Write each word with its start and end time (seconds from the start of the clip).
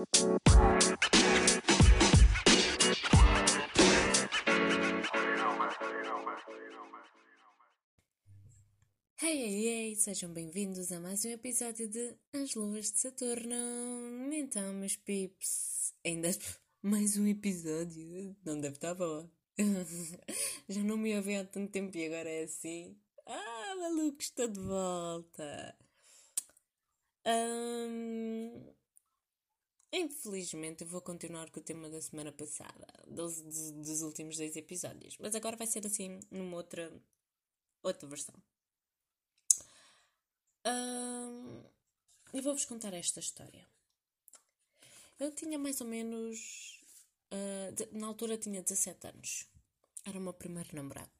Hey, 0.00 0.06
hey, 9.20 9.66
hey, 9.66 9.96
sejam 9.96 10.32
bem-vindos 10.32 10.90
a 10.90 11.00
mais 11.00 11.22
um 11.26 11.28
episódio 11.28 11.86
de 11.86 12.16
As 12.32 12.54
Luvas 12.54 12.90
de 12.90 12.98
Saturno. 12.98 13.54
Então, 14.32 14.72
meus 14.72 14.96
pips, 14.96 15.92
ainda 16.02 16.30
mais 16.80 17.18
um 17.18 17.26
episódio, 17.26 18.34
não 18.42 18.58
deve 18.58 18.76
estar 18.76 18.94
boa. 18.94 19.30
Já 20.66 20.82
não 20.82 20.96
me 20.96 21.14
ouvi 21.14 21.36
há 21.36 21.44
tanto 21.44 21.70
tempo 21.72 21.94
e 21.98 22.06
agora 22.06 22.30
é 22.30 22.44
assim. 22.44 22.96
Ah, 23.26 23.76
maluco, 23.78 24.22
estou 24.22 24.48
de 24.48 24.60
volta. 24.60 25.76
Um, 27.26 28.79
infelizmente, 29.92 30.82
eu 30.82 30.88
vou 30.88 31.00
continuar 31.00 31.50
com 31.50 31.60
o 31.60 31.62
tema 31.62 31.88
da 31.88 32.00
semana 32.00 32.32
passada, 32.32 32.86
dos, 33.06 33.40
dos, 33.72 34.02
últimos 34.02 34.36
dois 34.36 34.54
episódios, 34.56 35.16
mas 35.18 35.34
agora 35.34 35.56
vai 35.56 35.66
ser 35.66 35.86
assim 35.86 36.20
numa 36.30 36.56
outra, 36.56 36.92
outra 37.82 38.08
versão. 38.08 38.34
Um, 40.66 41.64
e 42.32 42.40
vou-vos 42.40 42.64
contar 42.64 42.94
esta 42.94 43.18
história. 43.18 43.66
Eu 45.18 45.34
tinha 45.34 45.58
mais 45.58 45.80
ou 45.80 45.86
menos. 45.86 46.80
Uh, 47.32 47.72
de, 47.72 47.86
na 47.92 48.06
altura 48.06 48.38
tinha 48.38 48.62
17 48.62 49.06
anos. 49.06 49.46
Era 50.04 50.18
o 50.18 50.22
meu 50.22 50.32
primeiro 50.32 50.74
namorado. 50.74 51.10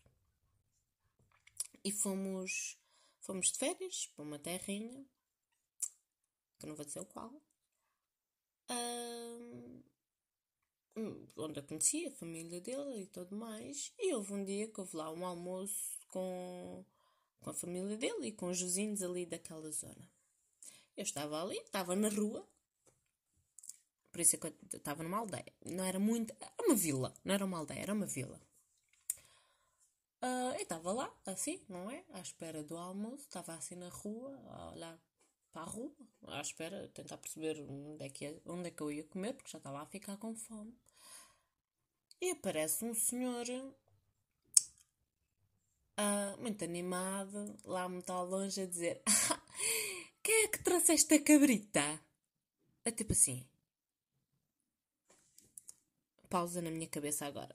E 1.85 1.91
fomos. 1.91 2.79
Fomos 3.21 3.53
de 3.53 3.59
férias 3.59 4.07
para 4.15 4.25
uma 4.25 4.39
terrinha. 4.39 5.05
Que 6.59 6.67
não 6.67 6.75
vou 6.75 6.85
dizer 6.85 7.01
o 7.01 7.07
qual. 7.07 7.43
Onde 11.37 11.59
eu 11.59 11.65
conheci 11.65 12.07
a 12.07 12.11
família 12.11 12.61
dele 12.61 13.03
e 13.03 13.07
tudo 13.07 13.35
mais. 13.35 13.93
E 13.99 14.15
houve 14.15 14.33
um 14.35 14.45
dia 14.45 14.69
que 14.69 14.81
houve 14.81 14.97
lá 14.97 15.11
um 15.11 15.25
almoço 15.25 15.99
com 16.09 16.85
com 17.41 17.51
a 17.51 17.55
família 17.55 17.97
dele 17.97 18.29
e 18.29 18.33
com 18.33 18.51
os 18.51 18.61
vizinhos 18.61 19.03
ali 19.03 19.25
daquela 19.27 19.71
zona. 19.71 20.11
Eu 20.97 21.03
estava 21.03 21.43
ali, 21.43 21.57
estava 21.57 21.97
na 21.97 22.09
rua, 22.09 22.47
por 24.13 24.21
isso 24.21 24.37
é 24.37 24.39
que 24.39 24.47
eu 24.47 24.55
estava 24.75 25.03
numa 25.03 25.19
aldeia. 25.19 25.53
Não 25.65 25.85
era 25.85 25.99
muito. 25.99 26.35
Era 26.41 26.53
uma 26.67 26.75
vila, 26.75 27.15
não 27.25 27.35
era 27.35 27.45
uma 27.45 27.59
aldeia, 27.59 27.81
era 27.81 27.95
uma 27.95 28.07
vila. 28.07 28.41
Uh, 30.23 30.53
eu 30.55 30.63
estava 30.63 30.93
lá, 30.93 31.11
assim, 31.25 31.61
não 31.69 31.91
é? 31.91 32.05
À 32.13 32.21
espera 32.21 32.63
do 32.63 32.77
almoço, 32.77 33.25
estava 33.25 33.55
assim 33.55 33.75
na 33.75 33.89
rua, 33.89 34.39
a 34.49 34.73
olhar 34.73 34.99
para 35.53 35.63
a 35.63 35.65
rua, 35.65 35.93
à 36.29 36.41
espera, 36.41 36.89
tentar 36.89 37.19
perceber 37.19 37.61
onde 37.69 38.05
é, 38.05 38.09
que, 38.09 38.41
onde 38.47 38.69
é 38.69 38.71
que 38.71 38.83
eu 38.83 38.91
ia 38.91 39.05
comer, 39.05 39.35
porque 39.35 39.51
já 39.51 39.59
estava 39.59 39.81
a 39.81 39.87
ficar 39.87 40.17
com 40.17 40.35
fome. 40.35 40.75
E 42.21 42.31
aparece 42.31 42.85
um 42.85 42.95
senhor 42.95 43.47
uh, 45.99 46.41
muito 46.41 46.65
animado, 46.65 47.59
lá 47.65 47.89
muito 47.89 48.11
ao 48.11 48.27
longe, 48.27 48.61
a 48.61 48.67
dizer: 48.67 49.03
Quem 50.23 50.45
é 50.45 50.49
que 50.49 50.63
trouxe 50.63 50.93
esta 50.93 51.19
cabrita? 51.19 52.01
É 52.85 52.91
tipo 52.91 53.13
assim. 53.13 53.47
Pausa 56.29 56.63
na 56.63 56.71
minha 56.71 56.87
cabeça 56.89 57.27
agora. 57.27 57.55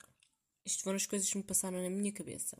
Isto 0.64 0.82
foram 0.82 0.96
as 0.96 1.06
coisas 1.06 1.30
que 1.30 1.38
me 1.38 1.44
passaram 1.44 1.80
na 1.80 1.88
minha 1.88 2.12
cabeça. 2.12 2.58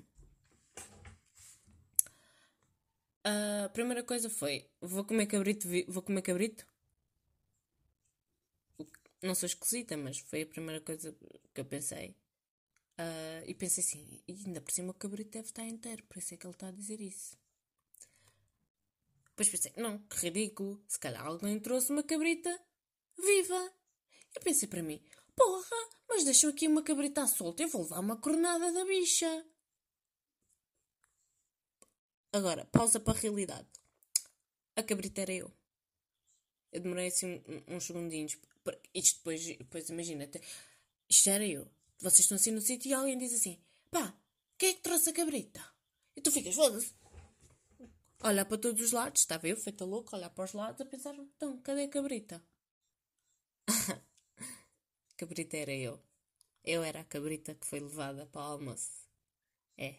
A 3.27 3.69
primeira 3.71 4.05
coisa 4.05 4.31
foi: 4.31 4.71
vou 4.81 5.05
comer 5.05 5.27
cabrito, 5.27 5.67
vou 5.89 6.01
comer 6.01 6.23
cabrito? 6.23 6.65
Não 9.21 9.35
sou 9.35 9.49
esquisita, 9.49 9.97
mas 9.97 10.21
foi 10.21 10.43
a 10.43 10.47
primeira 10.47 10.81
coisa 10.81 11.13
que 11.53 11.61
eu 11.61 11.65
pensei. 11.65 12.11
Uh, 12.99 13.43
e 13.45 13.53
pensei 13.53 13.83
assim, 13.83 14.23
ainda 14.29 14.61
por 14.61 14.71
cima 14.71 14.93
o 14.93 14.95
cabrito 14.95 15.33
deve 15.33 15.49
estar 15.49 15.65
inteiro, 15.65 16.05
por 16.05 16.19
isso 16.19 16.35
é 16.35 16.37
que 16.37 16.47
ele 16.47 16.55
está 16.55 16.69
a 16.69 16.71
dizer 16.71 17.01
isso. 17.01 17.37
Depois 19.31 19.49
pensei, 19.49 19.73
não, 19.77 19.99
que 19.99 20.17
ridículo, 20.19 20.81
se 20.87 20.99
calhar 20.99 21.27
alguém 21.27 21.59
trouxe 21.59 21.91
uma 21.91 22.05
cabrita 22.05 22.57
viva. 23.19 23.73
E 24.37 24.41
pensei 24.41 24.69
para 24.69 24.83
mim, 24.85 25.03
porra, 25.35 25.77
mas 26.09 26.25
deixou 26.25 26.51
aqui 26.51 26.69
uma 26.69 26.83
cabrita 26.83 27.27
solta, 27.27 27.65
eu 27.65 27.69
vou 27.69 27.83
levar 27.83 27.99
uma 27.99 28.17
cornada 28.17 28.73
da 28.73 28.85
bicha. 28.85 29.45
Agora, 32.33 32.65
pausa 32.67 33.01
para 33.01 33.17
a 33.17 33.21
realidade. 33.21 33.69
A 34.75 34.83
cabrita 34.83 35.23
era 35.23 35.33
eu. 35.33 35.51
Eu 36.73 36.81
demorei 36.81 37.09
assim 37.09 37.43
uns 37.69 37.85
segundinhos. 37.85 38.37
Isto 38.93 39.19
depois, 39.19 39.47
depois 39.47 39.89
imagina, 39.89 40.29
isto 41.09 41.31
era 41.31 41.47
eu. 41.47 41.67
Vocês 41.99 42.21
estão 42.21 42.37
assim 42.37 42.51
no 42.51 42.61
sítio 42.61 42.91
e 42.91 42.95
alguém 42.95 43.17
diz 43.17 43.33
assim: 43.33 43.59
pá, 43.91 44.15
quem 44.59 44.71
é 44.71 44.75
que 44.75 44.83
trouxe 44.83 45.11
a 45.11 45.13
cabrita? 45.13 45.65
E 46.15 46.21
tu 46.21 46.31
ficas, 46.31 46.55
foda-se. 46.55 46.93
Olhar 48.23 48.45
para 48.45 48.59
todos 48.59 48.83
os 48.83 48.93
lados, 48.93 49.21
estava 49.21 49.47
eu 49.47 49.57
feita 49.57 49.85
louca, 49.85 50.17
olhar 50.17 50.31
para 50.31 50.45
os 50.45 50.53
lados 50.53 50.81
a 50.81 50.85
pensar: 50.85 51.15
então, 51.15 51.59
cadê 51.63 51.85
a 51.85 51.89
cabrita? 51.89 52.43
cabrita 55.17 55.57
era 55.57 55.73
eu. 55.73 56.03
Eu 56.65 56.83
era 56.83 57.01
a 57.01 57.05
cabrita 57.05 57.55
que 57.55 57.67
foi 57.67 57.81
levada 57.81 58.27
para 58.27 58.41
o 58.41 58.45
almoço. 58.45 59.07
É. 59.79 59.95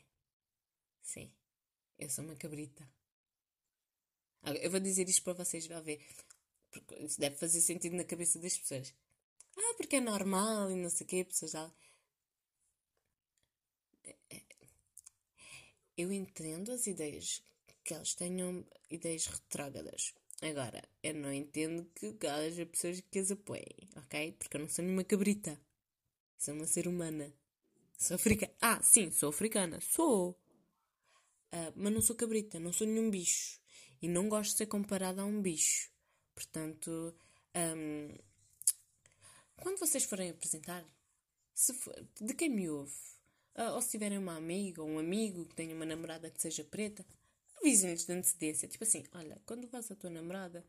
Sim. 1.01 1.31
Eu 1.97 2.09
sou 2.09 2.23
uma 2.23 2.35
cabrita. 2.35 2.87
Eu 4.61 4.71
vou 4.71 4.79
dizer 4.79 5.09
isto 5.09 5.23
para 5.23 5.33
vocês, 5.33 5.67
vai 5.67 5.81
ver. 5.81 6.05
Porque 6.71 6.95
isso 7.03 7.19
deve 7.19 7.35
fazer 7.35 7.61
sentido 7.61 7.95
na 7.95 8.03
cabeça 8.03 8.39
das 8.39 8.57
pessoas. 8.57 8.93
Ah, 9.57 9.73
porque 9.75 9.95
é 9.97 10.01
normal 10.01 10.69
e 10.71 10.75
não 10.75 10.89
sei 10.89 11.05
o 11.05 11.09
quê, 11.09 11.23
pessoas 11.23 11.51
já. 11.51 11.71
Eu 15.97 16.13
entendo 16.13 16.71
as 16.71 16.85
ideias, 16.85 17.41
que 17.83 17.93
elas 17.93 18.13
tenham 18.13 18.63
ideias 18.89 19.25
retrógradas. 19.25 20.13
Agora, 20.41 20.87
eu 21.01 21.15
não 21.15 21.33
entendo 21.33 21.89
que 21.95 22.27
haja 22.27 22.65
pessoas 22.67 23.01
que 23.09 23.17
as 23.17 23.31
apoiem, 23.31 23.89
ok? 23.95 24.33
Porque 24.33 24.57
eu 24.57 24.61
não 24.61 24.69
sou 24.69 24.85
nenhuma 24.85 25.03
cabrita. 25.03 25.59
Sou 26.37 26.53
uma 26.53 26.67
ser 26.67 26.87
humana. 26.87 27.33
Sou 27.97 28.13
africana. 28.13 28.53
Ah, 28.61 28.79
sim, 28.83 29.09
sou 29.11 29.29
africana. 29.29 29.81
Sou. 29.81 30.39
Uh, 31.53 31.73
mas 31.75 31.93
não 31.93 32.01
sou 32.01 32.15
cabrita, 32.15 32.59
não 32.59 32.73
sou 32.73 32.85
nenhum 32.85 33.09
bicho. 33.09 33.59
E 34.01 34.07
não 34.07 34.29
gosto 34.29 34.51
de 34.51 34.57
ser 34.57 34.65
comparada 34.67 35.21
a 35.21 35.25
um 35.25 35.41
bicho. 35.41 35.89
Portanto, 36.35 37.15
um, 37.55 38.15
quando 39.61 39.79
vocês 39.79 40.03
forem 40.03 40.29
apresentar, 40.29 40.85
se 41.53 41.73
for, 41.73 41.95
de 42.21 42.33
quem 42.35 42.49
me 42.49 42.69
ouve, 42.69 42.93
uh, 43.55 43.73
ou 43.73 43.81
se 43.81 43.91
tiverem 43.91 44.17
uma 44.17 44.35
amiga 44.35 44.83
ou 44.83 44.89
um 44.89 44.99
amigo 44.99 45.45
que 45.45 45.55
tenha 45.55 45.73
uma 45.73 45.85
namorada 45.85 46.29
que 46.29 46.41
seja 46.41 46.63
preta, 46.63 47.05
avisem-lhes 47.59 48.05
de 48.05 48.13
antecedência. 48.13 48.67
Tipo 48.67 48.83
assim, 48.83 49.03
olha, 49.13 49.41
quando 49.45 49.67
vais 49.67 49.89
a 49.89 49.95
tua 49.95 50.09
namorada, 50.09 50.63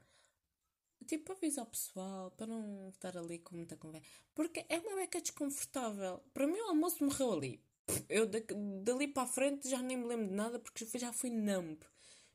tipo, 1.06 1.32
avisa 1.32 1.60
ao 1.60 1.66
pessoal 1.66 2.30
para 2.30 2.46
não 2.46 2.90
estar 2.90 3.16
ali 3.16 3.38
com 3.38 3.56
muita 3.56 3.76
conversa. 3.76 4.06
Porque 4.34 4.64
é 4.68 4.78
uma 4.78 4.96
beca 4.96 5.20
desconfortável. 5.20 6.22
Para 6.32 6.46
mim, 6.46 6.58
o 6.58 6.68
almoço 6.68 7.04
morreu 7.04 7.32
ali. 7.32 7.67
Eu 8.08 8.26
dali 8.26 9.08
para 9.08 9.22
a 9.22 9.26
frente 9.26 9.68
já 9.68 9.80
nem 9.82 9.96
me 9.96 10.06
lembro 10.06 10.28
de 10.28 10.34
nada 10.34 10.58
porque 10.58 10.86
já 10.98 11.12
fui 11.12 11.30
numb. 11.30 11.78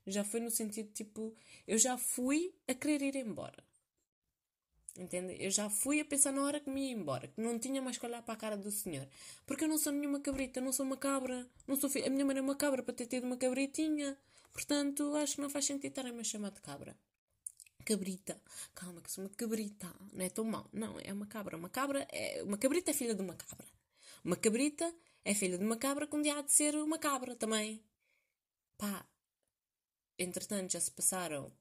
Já 0.05 0.23
foi 0.23 0.39
no 0.39 0.51
sentido 0.51 0.91
tipo, 0.91 1.33
eu 1.67 1.77
já 1.77 1.97
fui 1.97 2.53
a 2.67 2.73
querer 2.73 3.01
ir 3.01 3.15
embora. 3.15 3.63
Entende? 4.95 5.35
Eu 5.39 5.49
já 5.49 5.69
fui 5.69 5.99
a 5.99 6.05
pensar 6.05 6.31
na 6.31 6.43
hora 6.43 6.59
que 6.59 6.69
me 6.69 6.85
ia 6.85 6.91
embora, 6.91 7.27
que 7.27 7.41
não 7.41 7.57
tinha 7.57 7.81
mais 7.81 7.97
que 7.97 8.05
olhar 8.05 8.21
para 8.21 8.35
a 8.35 8.37
cara 8.37 8.55
do 8.55 8.69
senhor. 8.69 9.07
Porque 9.45 9.63
eu 9.63 9.67
não 9.67 9.77
sou 9.77 9.91
nenhuma 9.91 10.19
cabrita, 10.19 10.61
não 10.61 10.71
sou 10.71 10.85
uma 10.85 10.97
cabra. 10.97 11.47
Não 11.67 11.75
sou. 11.75 11.89
A 12.05 12.09
minha 12.09 12.25
mãe 12.25 12.37
é 12.37 12.41
uma 12.41 12.55
cabra 12.55 12.83
para 12.83 12.93
ter 12.93 13.07
tido 13.07 13.23
uma 13.23 13.37
cabritinha. 13.37 14.15
Portanto, 14.51 15.15
acho 15.15 15.35
que 15.35 15.41
não 15.41 15.49
faz 15.49 15.65
sentido 15.65 15.89
estarem-me 15.89 16.19
a 16.19 16.23
chamar 16.23 16.51
de 16.51 16.61
cabra. 16.61 16.95
Cabrita. 17.83 18.39
Calma, 18.75 19.01
que 19.01 19.11
sou 19.11 19.23
uma 19.23 19.31
cabrita. 19.31 19.91
Não 20.11 20.25
é 20.25 20.29
tão 20.29 20.45
mal. 20.45 20.69
Não, 20.71 20.99
é 20.99 21.11
uma 21.11 21.25
cabra. 21.25 21.57
Uma 21.57 21.69
cabra 21.69 22.07
é... 22.11 22.43
Uma 22.43 22.57
cabrita 22.57 22.91
é 22.91 22.93
filha 22.93 23.15
de 23.15 23.21
uma 23.21 23.33
cabra. 23.33 23.67
Uma 24.23 24.35
cabrita 24.35 24.93
é 25.25 25.33
filha 25.33 25.57
de 25.57 25.63
uma 25.63 25.77
cabra 25.77 26.07
que 26.07 26.15
um 26.15 26.21
dia 26.21 26.37
há 26.37 26.41
de 26.41 26.51
ser 26.51 26.75
uma 26.75 26.97
cabra 26.97 27.35
também. 27.35 27.83
Pá. 28.77 29.05
Entretanto, 30.17 30.73
já 30.73 30.79
se 30.79 30.91
passaram 30.91 31.51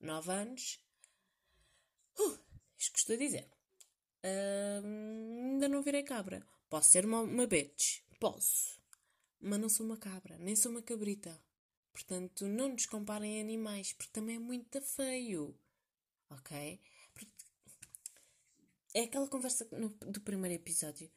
nove 0.00 0.30
anos 0.32 0.84
Uh, 2.18 2.38
isto 2.78 2.92
que 2.92 2.98
estou 2.98 3.14
a 3.14 3.18
dizer. 3.18 3.48
Uh, 4.24 5.52
ainda 5.52 5.68
não 5.68 5.82
virei 5.82 6.02
cabra. 6.02 6.46
Posso 6.68 6.90
ser 6.90 7.04
uma, 7.04 7.20
uma 7.20 7.46
bitch. 7.46 8.02
Posso. 8.18 8.80
Mas 9.40 9.60
não 9.60 9.68
sou 9.68 9.84
uma 9.84 9.96
cabra, 9.96 10.38
nem 10.38 10.56
sou 10.56 10.70
uma 10.72 10.82
cabrita. 10.82 11.38
Portanto, 11.92 12.46
não 12.46 12.68
nos 12.68 12.86
comparem 12.86 13.38
a 13.38 13.42
animais, 13.42 13.92
porque 13.92 14.12
também 14.12 14.36
é 14.36 14.38
muito 14.38 14.80
feio. 14.80 15.58
Ok? 16.30 16.80
É 18.94 19.02
aquela 19.02 19.28
conversa 19.28 19.68
no, 19.72 19.88
do 19.88 20.20
primeiro 20.20 20.54
episódio. 20.54 21.10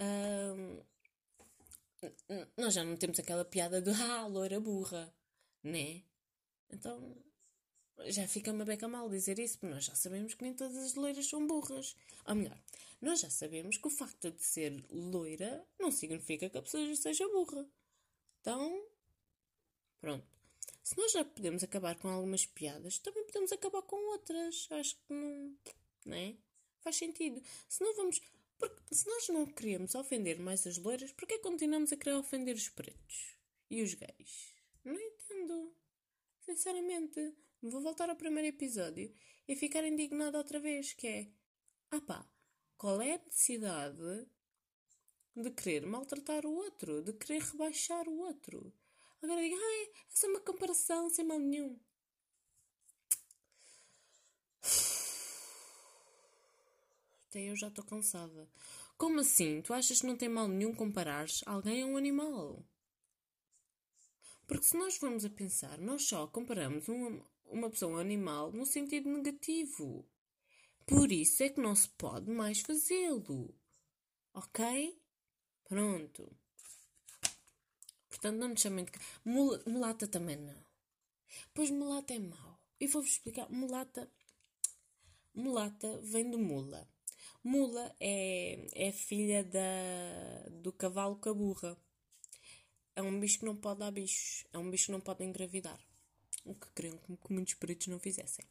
Uh, 0.00 0.84
nós 2.56 2.74
já 2.74 2.84
não 2.84 2.96
temos 2.96 3.18
aquela 3.18 3.44
piada 3.44 3.80
do 3.80 3.90
ah, 4.02 4.26
loira 4.26 4.60
burra, 4.60 5.12
né? 5.62 6.02
Então, 6.70 7.16
já 8.06 8.28
fica 8.28 8.52
uma 8.52 8.64
beca 8.64 8.86
mal 8.86 9.08
dizer 9.08 9.38
isso, 9.38 9.58
porque 9.58 9.74
nós 9.74 9.84
já 9.84 9.94
sabemos 9.94 10.34
que 10.34 10.44
nem 10.44 10.54
todas 10.54 10.76
as 10.76 10.94
loiras 10.94 11.26
são 11.26 11.46
burras. 11.46 11.96
Ou 12.26 12.34
melhor, 12.34 12.58
nós 13.00 13.20
já 13.20 13.30
sabemos 13.30 13.76
que 13.76 13.86
o 13.86 13.90
facto 13.90 14.30
de 14.30 14.42
ser 14.42 14.84
loira 14.90 15.66
não 15.78 15.90
significa 15.90 16.48
que 16.48 16.58
a 16.58 16.62
pessoa 16.62 16.94
seja 16.94 17.28
burra. 17.28 17.66
Então, 18.40 18.84
pronto. 20.00 20.26
Se 20.82 20.96
nós 20.96 21.12
já 21.12 21.24
podemos 21.24 21.62
acabar 21.62 21.96
com 21.96 22.08
algumas 22.08 22.46
piadas, 22.46 22.98
também 22.98 23.24
podemos 23.24 23.52
acabar 23.52 23.82
com 23.82 23.96
outras. 24.12 24.66
Acho 24.70 24.96
que 24.96 25.12
não. 25.12 25.54
Não 26.06 26.16
é? 26.16 26.34
Faz 26.80 26.96
sentido. 26.96 27.42
Se 27.68 27.82
não 27.82 27.94
vamos. 27.94 28.20
Porque 28.58 28.94
se 28.94 29.06
nós 29.06 29.28
não 29.28 29.46
queremos 29.46 29.94
ofender 29.94 30.38
mais 30.40 30.66
as 30.66 30.76
loiras, 30.76 31.12
por 31.12 31.26
que 31.26 31.38
continuamos 31.38 31.92
a 31.92 31.96
querer 31.96 32.16
ofender 32.16 32.54
os 32.54 32.68
pretos? 32.68 33.36
E 33.70 33.82
os 33.82 33.94
gays? 33.94 34.54
Não 34.84 34.98
entendo. 34.98 35.74
Sinceramente. 36.40 37.34
Vou 37.62 37.80
voltar 37.80 38.08
ao 38.08 38.16
primeiro 38.16 38.48
episódio 38.48 39.12
e 39.46 39.56
ficar 39.56 39.84
indignada 39.84 40.38
outra 40.38 40.60
vez, 40.60 40.92
que 40.92 41.06
é... 41.06 41.28
Ah 41.90 42.00
pá, 42.00 42.28
qual 42.76 43.00
é 43.02 43.14
a 43.14 43.18
necessidade 43.18 44.28
de 45.34 45.50
querer 45.50 45.86
maltratar 45.86 46.46
o 46.46 46.54
outro? 46.54 47.02
De 47.02 47.12
querer 47.12 47.42
rebaixar 47.42 48.08
o 48.08 48.18
outro? 48.18 48.72
Agora 49.20 49.42
diga, 49.42 49.56
ai, 49.56 49.90
essa 50.12 50.26
é 50.26 50.30
uma 50.30 50.40
comparação 50.40 51.10
sem 51.10 51.24
mal 51.24 51.38
nenhum. 51.38 51.78
Até 57.28 57.42
eu 57.42 57.54
já 57.54 57.68
estou 57.68 57.84
cansada. 57.84 58.48
Como 58.96 59.20
assim? 59.20 59.60
Tu 59.60 59.74
achas 59.74 60.00
que 60.00 60.06
não 60.06 60.16
tem 60.16 60.30
mal 60.30 60.48
nenhum 60.48 60.74
comparares 60.74 61.42
alguém 61.44 61.82
a 61.82 61.86
um 61.86 61.98
animal? 61.98 62.64
Porque 64.46 64.64
se 64.64 64.78
nós 64.78 64.96
formos 64.96 65.26
a 65.26 65.30
pensar, 65.30 65.78
nós 65.78 66.04
só 66.04 66.26
comparamos 66.26 66.88
uma, 66.88 67.22
uma 67.44 67.68
pessoa 67.68 67.92
a 67.92 67.96
um 67.96 67.98
animal 67.98 68.50
no 68.50 68.64
sentido 68.64 69.10
negativo. 69.10 70.08
Por 70.86 71.12
isso 71.12 71.42
é 71.42 71.50
que 71.50 71.60
não 71.60 71.76
se 71.76 71.90
pode 71.90 72.30
mais 72.30 72.60
fazê-lo. 72.60 73.54
Ok? 74.32 74.98
Pronto. 75.64 76.34
Portanto, 78.08 78.38
não 78.38 78.48
nos 78.48 78.60
chamem 78.62 78.86
de. 78.86 78.92
Mul 79.22 79.60
mulata 79.66 80.08
também 80.08 80.36
não. 80.36 80.64
Pois 81.52 81.70
mulata 81.70 82.14
é 82.14 82.18
mau. 82.18 82.58
E 82.80 82.86
vou-vos 82.86 83.10
explicar. 83.10 83.50
Mulata. 83.50 84.10
Mulata 85.34 86.00
vem 86.02 86.30
de 86.30 86.38
mula. 86.38 86.88
Mula 87.42 87.94
é, 88.00 88.66
é 88.74 88.92
filha 88.92 89.44
da, 89.44 90.48
do 90.62 90.72
cavalo 90.72 91.16
com 91.16 91.30
a 91.30 91.34
burra. 91.34 91.76
É 92.94 93.02
um 93.02 93.18
bicho 93.20 93.38
que 93.38 93.44
não 93.44 93.56
pode 93.56 93.80
dar 93.80 93.90
bichos. 93.90 94.44
É 94.52 94.58
um 94.58 94.70
bicho 94.70 94.86
que 94.86 94.92
não 94.92 95.00
pode 95.00 95.24
engravidar. 95.24 95.78
O 96.44 96.54
que 96.54 96.66
queriam 96.74 96.96
que 96.96 97.32
muitos 97.32 97.54
peritos 97.54 97.86
não 97.86 97.98
fizessem. 97.98 98.44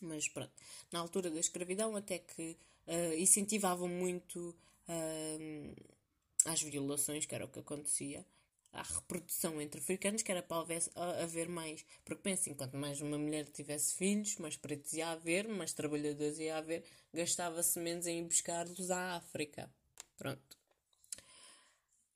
Mas 0.00 0.28
pronto. 0.28 0.52
Na 0.92 1.00
altura 1.00 1.30
da 1.30 1.40
escravidão, 1.40 1.96
até 1.96 2.18
que 2.18 2.56
uh, 2.86 3.14
incentivavam 3.18 3.88
muito 3.88 4.54
uh, 4.88 5.74
violações, 6.70 7.26
que 7.26 7.34
era 7.34 7.44
o 7.44 7.48
que 7.48 7.60
acontecia 7.60 8.24
à 8.76 8.82
reprodução 8.82 9.60
entre 9.60 9.80
africanos, 9.80 10.22
que 10.22 10.30
era 10.30 10.42
para 10.42 10.66
haver, 11.22 11.48
mais. 11.48 11.84
Porque 12.04 12.22
pensem, 12.22 12.54
quanto 12.54 12.76
mais 12.76 13.00
uma 13.00 13.18
mulher 13.18 13.46
tivesse 13.46 13.94
filhos, 13.94 14.36
mais 14.36 14.56
pretos 14.56 14.92
ia 14.92 15.08
haver, 15.10 15.48
mais 15.48 15.72
trabalhadores 15.72 16.38
ia 16.38 16.58
haver, 16.58 16.84
gastava-se 17.12 17.78
menos 17.78 18.06
em 18.06 18.24
buscar-los 18.24 18.90
à 18.90 19.16
África. 19.16 19.70
Pronto. 20.16 20.58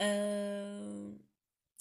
Uh, 0.01 1.19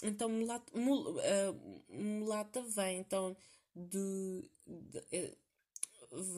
então, 0.03 0.29
mulata, 0.29 0.77
mul, 0.77 1.17
uh, 1.17 1.83
mulata 1.89 2.61
vem 2.61 2.99
então 2.99 3.35
de, 3.75 4.49
de, 4.65 5.01
de, 5.01 5.37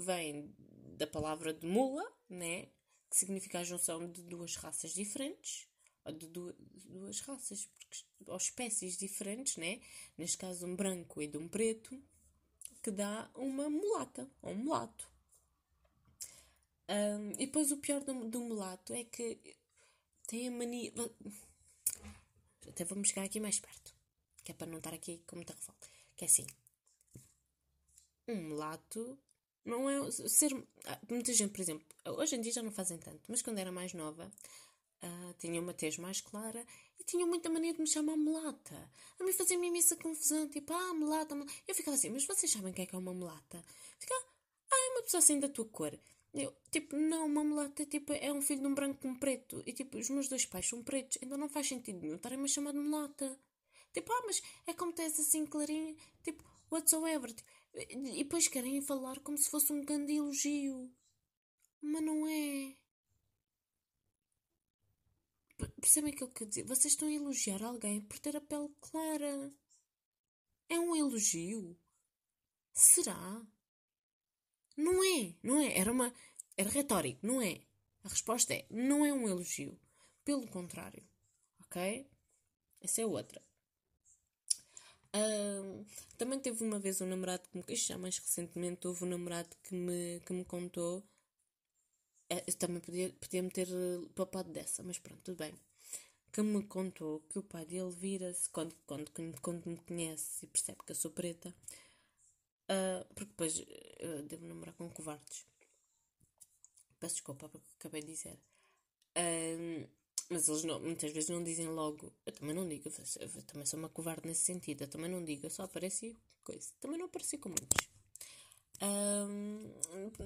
vem 0.04 0.54
da 0.98 1.08
palavra 1.08 1.54
de 1.54 1.66
mula, 1.66 2.06
né? 2.30 2.68
Que 3.10 3.18
significa 3.18 3.60
a 3.60 3.64
junção 3.64 4.10
de 4.12 4.22
duas 4.24 4.56
raças 4.56 4.94
diferentes 4.94 5.71
de 6.06 6.28
duas, 6.28 7.20
raças, 7.22 7.66
porque, 7.66 8.04
ou 8.28 8.38
espécies 8.38 8.98
diferentes, 8.98 9.58
né? 9.58 9.82
neste 10.18 10.38
caso 10.38 10.66
um 10.66 10.76
branco 10.76 11.22
e 11.22 11.28
de 11.28 11.38
um 11.38 11.48
preto, 11.48 12.02
que 12.82 12.92
dá 12.92 13.30
uma 13.36 13.70
mulata, 13.70 14.30
ou 14.42 14.52
um 14.52 14.56
mulato. 14.56 15.10
Um, 16.90 17.32
e 17.34 17.46
depois 17.46 17.72
o 17.72 17.78
pior 17.78 18.02
do, 18.02 18.30
do 18.30 18.42
mulato 18.42 18.94
é 18.94 19.04
que 19.04 19.40
tem 20.28 20.48
a 20.48 20.52
mania. 20.52 20.92
Até 22.68 22.84
vamos 22.84 23.10
chegar 23.10 23.24
aqui 23.24 23.40
mais 23.40 23.60
perto, 23.60 23.96
que 24.44 24.52
é 24.52 24.56
para 24.56 24.68
não 24.68 24.80
estar 24.80 24.94
aqui 24.94 25.22
com 25.28 25.36
muita 25.36 25.54
revolta. 25.54 25.88
Que 26.18 26.26
é 26.26 26.28
assim: 26.28 26.46
um 28.28 28.50
mulato 28.50 29.18
não 29.64 29.90
é 29.90 30.12
ser. 30.12 30.52
Ah, 30.86 31.00
muita 31.10 31.34
gente, 31.34 31.52
por 31.52 31.62
exemplo, 31.62 31.86
hoje 32.06 32.36
em 32.36 32.42
dia 32.42 32.52
já 32.52 32.64
não 32.64 32.72
fazem 32.72 32.98
tanto, 32.98 33.22
mas 33.30 33.42
quando 33.42 33.60
era 33.60 33.72
mais 33.72 33.94
nova, 33.94 34.32
Uh, 35.04 35.34
tinha 35.40 35.60
uma 35.60 35.74
tez 35.74 35.98
mais 35.98 36.22
clara 36.22 36.64
e 37.00 37.04
tinha 37.04 37.26
muita 37.26 37.50
mania 37.50 37.74
de 37.74 37.82
me 37.82 37.88
chamar 37.88 38.16
mulata. 38.16 38.92
A 39.20 39.24
mim 39.24 39.34
fazia-me 39.34 39.68
imensa 39.68 39.96
confusão, 39.96 40.48
tipo, 40.48 40.72
ah, 40.74 40.94
mulata, 40.94 41.34
mulata. 41.34 41.52
Eu 41.68 41.74
ficava 41.74 41.96
assim, 41.96 42.10
mas 42.12 42.26
vocês 42.26 42.52
sabem 42.52 42.72
o 42.72 42.76
que 42.76 42.84
é 42.84 42.86
que 42.86 42.96
é 42.96 42.98
uma 43.00 43.14
mulata? 43.14 43.66
Ficava, 43.98 44.24
ah, 44.72 44.88
é 44.88 44.92
uma 44.92 45.04
pessoa 45.04 45.20
assim 45.20 45.40
da 45.40 45.50
tua 45.50 45.66
cor. 45.66 46.00
Eu, 46.34 46.56
tipo, 46.72 46.96
não, 46.96 47.26
uma 47.26 47.44
mulata 47.44 47.86
tipo, 47.86 48.14
é 48.14 48.32
um 48.32 48.42
filho 48.42 48.62
de 48.62 48.68
um 48.68 48.76
branco 48.76 49.02
com 49.02 49.10
um 49.10 49.20
preto. 49.20 49.64
E 49.66 49.74
tipo, 49.74 49.98
os 49.98 50.10
meus 50.10 50.30
dois 50.30 50.46
pais 50.46 50.68
são 50.68 50.84
pretos, 50.84 51.18
então 51.22 51.38
não 51.38 51.50
faz 51.50 51.68
sentido 51.68 52.00
nenhum 52.00 52.16
estarem-me 52.16 52.46
a 52.46 52.48
chamar 52.48 52.72
de 52.72 52.80
mulata. 52.80 53.40
Tipo, 53.94 54.14
ah, 54.14 54.24
mas 54.26 54.42
é 54.68 54.74
como 54.74 54.94
tens 54.94 55.20
assim 55.20 55.46
clarinha, 55.46 55.96
tipo, 56.24 56.44
whatsoever. 56.72 57.34
Tipo, 57.34 57.50
e 57.74 58.24
depois 58.24 58.48
querem 58.48 58.82
falar 58.82 59.20
como 59.20 59.38
se 59.38 59.50
fosse 59.50 59.72
um 59.74 59.84
grande 59.84 60.14
elogio. 60.14 60.92
Mas 61.82 62.04
não 62.04 62.28
é. 62.28 62.76
Percebem 65.80 66.14
aquilo 66.14 66.32
que 66.32 66.44
eu 66.44 66.48
dizer? 66.48 66.64
Vocês 66.64 66.94
estão 66.94 67.08
a 67.08 67.14
elogiar 67.14 67.64
alguém 67.64 68.02
por 68.02 68.20
ter 68.20 68.36
a 68.36 68.42
pele 68.42 68.70
clara. 68.80 69.54
É 70.70 70.80
um 70.80 70.96
elogio? 70.96 71.78
Será? 72.74 73.46
Não 74.78 75.04
é, 75.04 75.36
não 75.44 75.60
é. 75.60 75.78
Era 75.78 75.92
uma. 75.92 76.14
Era 76.58 76.70
retórico, 76.70 77.26
não 77.26 77.42
é. 77.42 77.62
A 78.04 78.10
resposta 78.10 78.54
é: 78.54 78.66
não 78.70 79.06
é 79.06 79.14
um 79.14 79.28
elogio. 79.28 79.80
Pelo 80.24 80.48
contrário. 80.48 81.04
Ok? 81.66 82.10
Essa 82.80 83.02
é 83.02 83.06
outra. 83.06 83.42
Uh, 85.14 85.86
também 86.18 86.40
teve 86.40 86.64
uma 86.64 86.80
vez 86.80 87.02
um 87.02 87.06
namorado 87.06 87.48
que 87.50 87.58
me. 87.58 87.76
Já 87.76 87.98
mais 87.98 88.18
recentemente 88.18 88.88
houve 88.88 89.04
um 89.04 89.10
namorado 89.10 89.50
que 89.64 89.76
me, 89.76 90.22
que 90.26 90.34
me 90.34 90.46
contou 90.46 91.04
é, 92.32 92.40
também 92.54 92.80
podia, 92.80 93.10
podia-me 93.20 93.50
ter 93.50 93.68
eh, 93.68 94.08
papado 94.16 94.50
dessa, 94.54 94.82
mas 94.84 94.98
pronto, 94.98 95.22
tudo 95.22 95.38
bem. 95.38 95.54
Que 96.32 96.42
me 96.42 96.64
contou 96.64 97.20
que 97.30 97.38
o 97.40 97.44
pai 97.44 97.66
dele 97.66 97.92
vira-se 97.92 98.50
quando, 98.50 98.74
quando, 98.86 99.12
quando 99.42 99.66
me 99.68 99.76
conhece 99.80 100.46
e 100.46 100.48
percebe 100.48 100.80
que 100.86 100.94
eu 100.94 100.96
sou 100.96 101.12
preta, 101.12 101.54
uh, 102.70 103.06
porque 103.14 103.32
depois 103.32 103.60
uh, 103.60 104.24
devo 104.30 104.46
namorar 104.46 104.74
com 104.76 104.90
covardes. 104.90 105.46
Peço 107.02 107.16
desculpa 107.16 107.50
porque 107.50 107.68
acabei 107.78 108.02
de 108.02 108.14
dizer. 108.14 108.40
Uh, 109.18 109.86
mas 110.30 110.48
eles 110.48 110.64
não, 110.64 110.80
muitas 110.80 111.12
vezes 111.12 111.30
não 111.30 111.44
dizem 111.44 111.68
logo. 111.68 112.14
Eu 112.26 112.32
também 112.32 112.56
não 112.56 112.66
digo, 112.66 112.88
eu, 112.88 113.28
eu 113.28 113.44
também 113.44 113.66
sou 113.66 113.78
uma 113.78 113.90
covarde 113.90 114.26
nesse 114.26 114.46
sentido. 114.46 114.84
Eu 114.84 114.88
também 114.88 115.12
não 115.12 115.22
digo, 115.22 115.48
eu 115.48 115.50
só 115.50 115.64
apareci 115.64 116.18
coisa. 116.46 116.72
Também 116.80 116.98
não 116.98 117.08
apareci 117.08 117.38
com 117.38 117.50
muitos. 117.50 117.90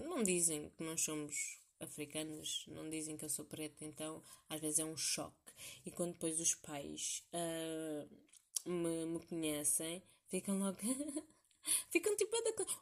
não 0.07 0.21
dizem 0.21 0.69
que 0.77 0.83
nós 0.83 1.01
somos 1.01 1.64
africanos 1.79 2.65
não 2.67 2.89
dizem 2.89 3.17
que 3.17 3.25
eu 3.25 3.29
sou 3.29 3.45
preta, 3.45 3.83
então 3.85 4.23
às 4.49 4.59
vezes 4.59 4.79
é 4.79 4.85
um 4.85 4.97
choque. 4.97 5.53
E 5.85 5.91
quando 5.91 6.13
depois 6.13 6.39
os 6.39 6.55
pais 6.55 7.23
uh, 7.33 8.69
me, 8.69 9.05
me 9.05 9.19
conhecem, 9.25 10.03
ficam 10.27 10.57
logo. 10.59 10.77
ficam 11.89 12.15
tipo. 12.15 12.35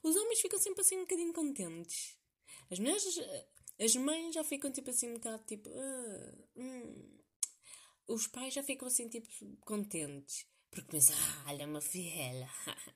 Os 0.04 0.16
homens 0.16 0.42
ficam 0.42 0.60
sempre 0.60 0.82
assim 0.82 0.98
um 0.98 1.02
bocadinho 1.02 1.34
contentes. 1.34 2.18
As 2.70 2.80
mulheres. 2.80 3.20
As 3.80 3.96
mães 3.96 4.36
já 4.36 4.44
ficam 4.44 4.72
tipo 4.72 4.90
assim 4.90 5.10
um 5.10 5.14
bocado 5.16 5.44
tipo. 5.46 5.70
Uh, 5.70 6.48
hum. 6.56 7.20
Os 8.08 8.28
pais 8.28 8.54
já 8.54 8.64
ficam 8.64 8.88
assim 8.88 9.08
tipo 9.08 9.28
contentes. 9.62 10.46
Porque 10.74 10.90
pensam, 10.90 11.16
ah, 11.16 11.52
olha 11.52 11.68
uma 11.68 11.82
filha, 11.82 12.50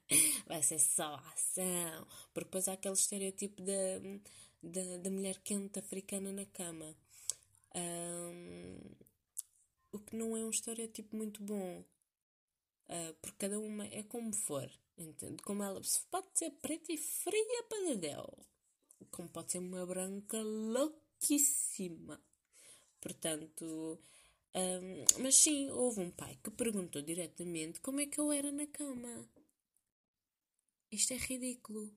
vai 0.47 0.63
ser 0.63 0.79
só 0.79 1.13
ação. 1.15 2.07
Porque 2.33 2.45
depois 2.45 2.67
há 2.67 2.73
aquele 2.73 2.95
estereotipo 2.95 3.61
de 3.61 4.19
da, 4.61 4.97
da 4.97 5.09
mulher 5.09 5.39
quente 5.39 5.79
africana 5.79 6.31
na 6.31 6.45
cama. 6.45 6.95
Um, 7.75 8.79
o 9.91 9.99
que 9.99 10.15
não 10.15 10.35
é 10.35 10.43
um 10.43 10.49
estereótipo 10.49 11.15
muito 11.15 11.43
bom. 11.43 11.83
Uh, 12.89 13.13
porque 13.21 13.37
cada 13.37 13.59
uma 13.59 13.85
é 13.87 14.03
como 14.03 14.33
for. 14.33 14.69
Entende? 14.97 15.43
Como 15.43 15.63
ela 15.63 15.81
pode 16.09 16.27
ser 16.33 16.51
preta 16.51 16.91
e 16.91 16.97
fria 16.97 17.63
para 17.69 17.85
Dedéu. 17.85 18.37
Como 19.11 19.29
pode 19.29 19.51
ser 19.51 19.59
uma 19.59 19.85
branca 19.85 20.41
louquíssima. 20.41 22.21
Portanto. 22.99 23.99
Um, 24.55 25.21
mas 25.21 25.35
sim, 25.35 25.69
houve 25.69 26.01
um 26.01 26.09
pai 26.09 26.39
que 26.43 26.49
perguntou 26.49 27.01
diretamente 27.01 27.79
como 27.79 27.99
é 27.99 28.07
que 28.07 28.19
eu 28.19 28.31
era 28.31 28.51
na 28.51 28.65
cama. 28.65 29.29
Isto 30.91 31.13
é 31.13 31.17
ridículo. 31.17 31.93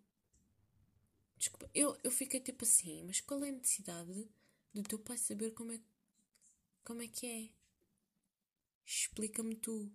Desculpa, 1.40 1.70
eu, 1.74 1.98
eu 2.04 2.10
fiquei 2.10 2.38
tipo 2.38 2.64
assim, 2.64 3.02
mas 3.04 3.22
qual 3.22 3.42
é 3.42 3.48
a 3.48 3.52
necessidade 3.52 4.28
do 4.74 4.82
teu 4.82 4.98
pai 4.98 5.16
saber 5.16 5.52
como 5.52 5.72
é, 5.72 5.80
como 6.84 7.00
é 7.00 7.08
que 7.08 7.26
é? 7.26 7.48
Explica-me 8.84 9.56
tu. 9.56 9.90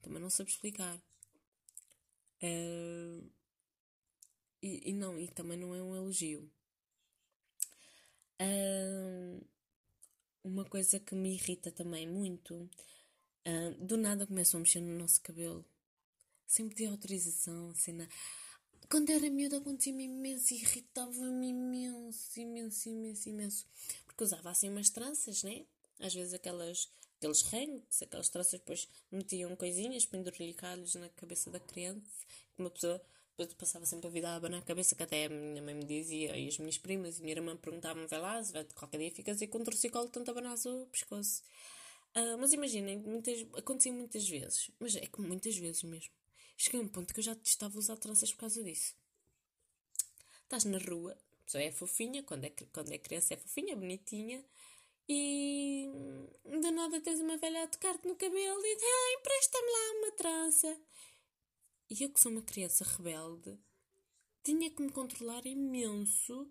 Também 0.00 0.20
não 0.20 0.28
sabes 0.28 0.54
explicar. 0.54 0.96
Uh, 2.42 3.30
e, 4.60 4.90
e, 4.90 4.92
não, 4.92 5.16
e 5.16 5.28
também 5.28 5.56
não 5.56 5.76
é 5.76 5.80
um 5.80 5.94
elogio. 5.94 6.50
Uh, 8.40 9.46
uma 10.42 10.64
coisa 10.64 10.98
que 10.98 11.14
me 11.14 11.34
irrita 11.34 11.70
também 11.70 12.08
muito. 12.08 12.68
Uh, 13.46 13.76
do 13.78 13.96
nada 13.96 14.26
começam 14.26 14.58
a 14.58 14.62
mexer 14.62 14.80
no 14.80 14.98
nosso 14.98 15.20
cabelo. 15.20 15.64
Sem 16.48 16.68
pedir 16.68 16.86
autorização, 16.86 17.72
sem 17.76 17.94
nada. 17.94 18.10
Quando 18.90 19.10
era 19.10 19.30
miúda 19.30 19.58
acontecia-me 19.58 20.04
imenso, 20.04 20.54
irritava-me 20.54 21.48
imenso, 21.48 22.40
imenso, 22.40 22.88
imenso, 22.88 23.28
imenso. 23.28 23.66
Porque 24.06 24.24
usava 24.24 24.50
assim 24.50 24.68
umas 24.68 24.90
tranças, 24.90 25.42
né? 25.42 25.64
Às 25.98 26.14
vezes 26.14 26.34
aquelas, 26.34 26.90
aqueles 27.16 27.42
rangos, 27.42 28.02
aquelas 28.02 28.28
tranças 28.28 28.52
depois 28.52 28.88
metiam 29.10 29.54
coisinhas, 29.56 30.04
penduricalhos 30.04 30.94
na 30.94 31.08
cabeça 31.10 31.50
da 31.50 31.60
criança. 31.60 32.02
Uma 32.58 32.70
pessoa 32.70 33.00
depois 33.36 33.54
passava 33.54 33.86
sempre 33.86 34.06
a 34.06 34.10
vida 34.10 34.28
a 34.28 34.36
abanar 34.36 34.60
a 34.60 34.64
cabeça, 34.64 34.94
que 34.94 35.02
até 35.02 35.24
a 35.24 35.28
minha 35.28 35.62
mãe 35.62 35.74
me 35.74 35.84
dizia, 35.84 36.36
e 36.36 36.48
as 36.48 36.58
minhas 36.58 36.78
primas 36.78 37.18
e 37.18 37.22
minha 37.22 37.34
irmã 37.34 37.56
perguntavam, 37.56 38.06
vai 38.06 38.20
lá, 38.20 38.40
vai, 38.42 38.64
qualquer 38.74 38.98
dia 38.98 39.10
ficas 39.10 39.40
aí 39.40 39.48
com 39.48 39.58
um 39.58 39.64
torcicolo 39.64 40.08
tanto 40.08 40.30
abanar 40.30 40.54
o 40.54 40.86
pescoço. 40.86 41.42
Uh, 42.14 42.36
mas 42.38 42.52
imaginem, 42.52 42.98
muitas, 42.98 43.40
acontecia 43.54 43.92
muitas 43.92 44.28
vezes, 44.28 44.70
mas 44.78 44.94
é 44.96 45.06
que 45.06 45.20
muitas 45.20 45.56
vezes 45.56 45.82
mesmo. 45.82 46.12
Cheguei 46.62 46.78
a 46.78 46.84
um 46.84 46.88
ponto 46.88 47.12
que 47.12 47.18
eu 47.18 47.24
já 47.24 47.34
testava 47.34 47.76
usar 47.76 47.96
tranças 47.96 48.32
por 48.32 48.38
causa 48.38 48.62
disso. 48.62 48.94
Estás 50.44 50.64
na 50.64 50.78
rua, 50.78 51.10
a 51.12 51.44
pessoa 51.44 51.60
é 51.60 51.72
fofinha, 51.72 52.22
quando 52.22 52.44
é, 52.44 52.50
quando 52.72 52.92
é 52.92 52.98
criança 52.98 53.34
é 53.34 53.36
fofinha, 53.36 53.74
bonitinha, 53.74 54.44
e 55.08 55.90
de 56.44 56.70
nada 56.70 57.00
tens 57.00 57.18
uma 57.18 57.36
velha 57.36 57.64
a 57.64 57.66
tocar-te 57.66 58.06
no 58.06 58.14
cabelo 58.14 58.64
e 58.64 58.76
diz, 58.76 58.84
ah, 58.84 59.18
empresta-me 59.18 59.72
lá 59.72 59.98
uma 59.98 60.12
trança. 60.12 60.80
E 61.90 62.00
eu, 62.00 62.12
que 62.12 62.20
sou 62.20 62.30
uma 62.30 62.42
criança 62.42 62.84
rebelde, 62.84 63.58
tinha 64.44 64.70
que 64.70 64.82
me 64.82 64.92
controlar 64.92 65.44
imenso 65.44 66.48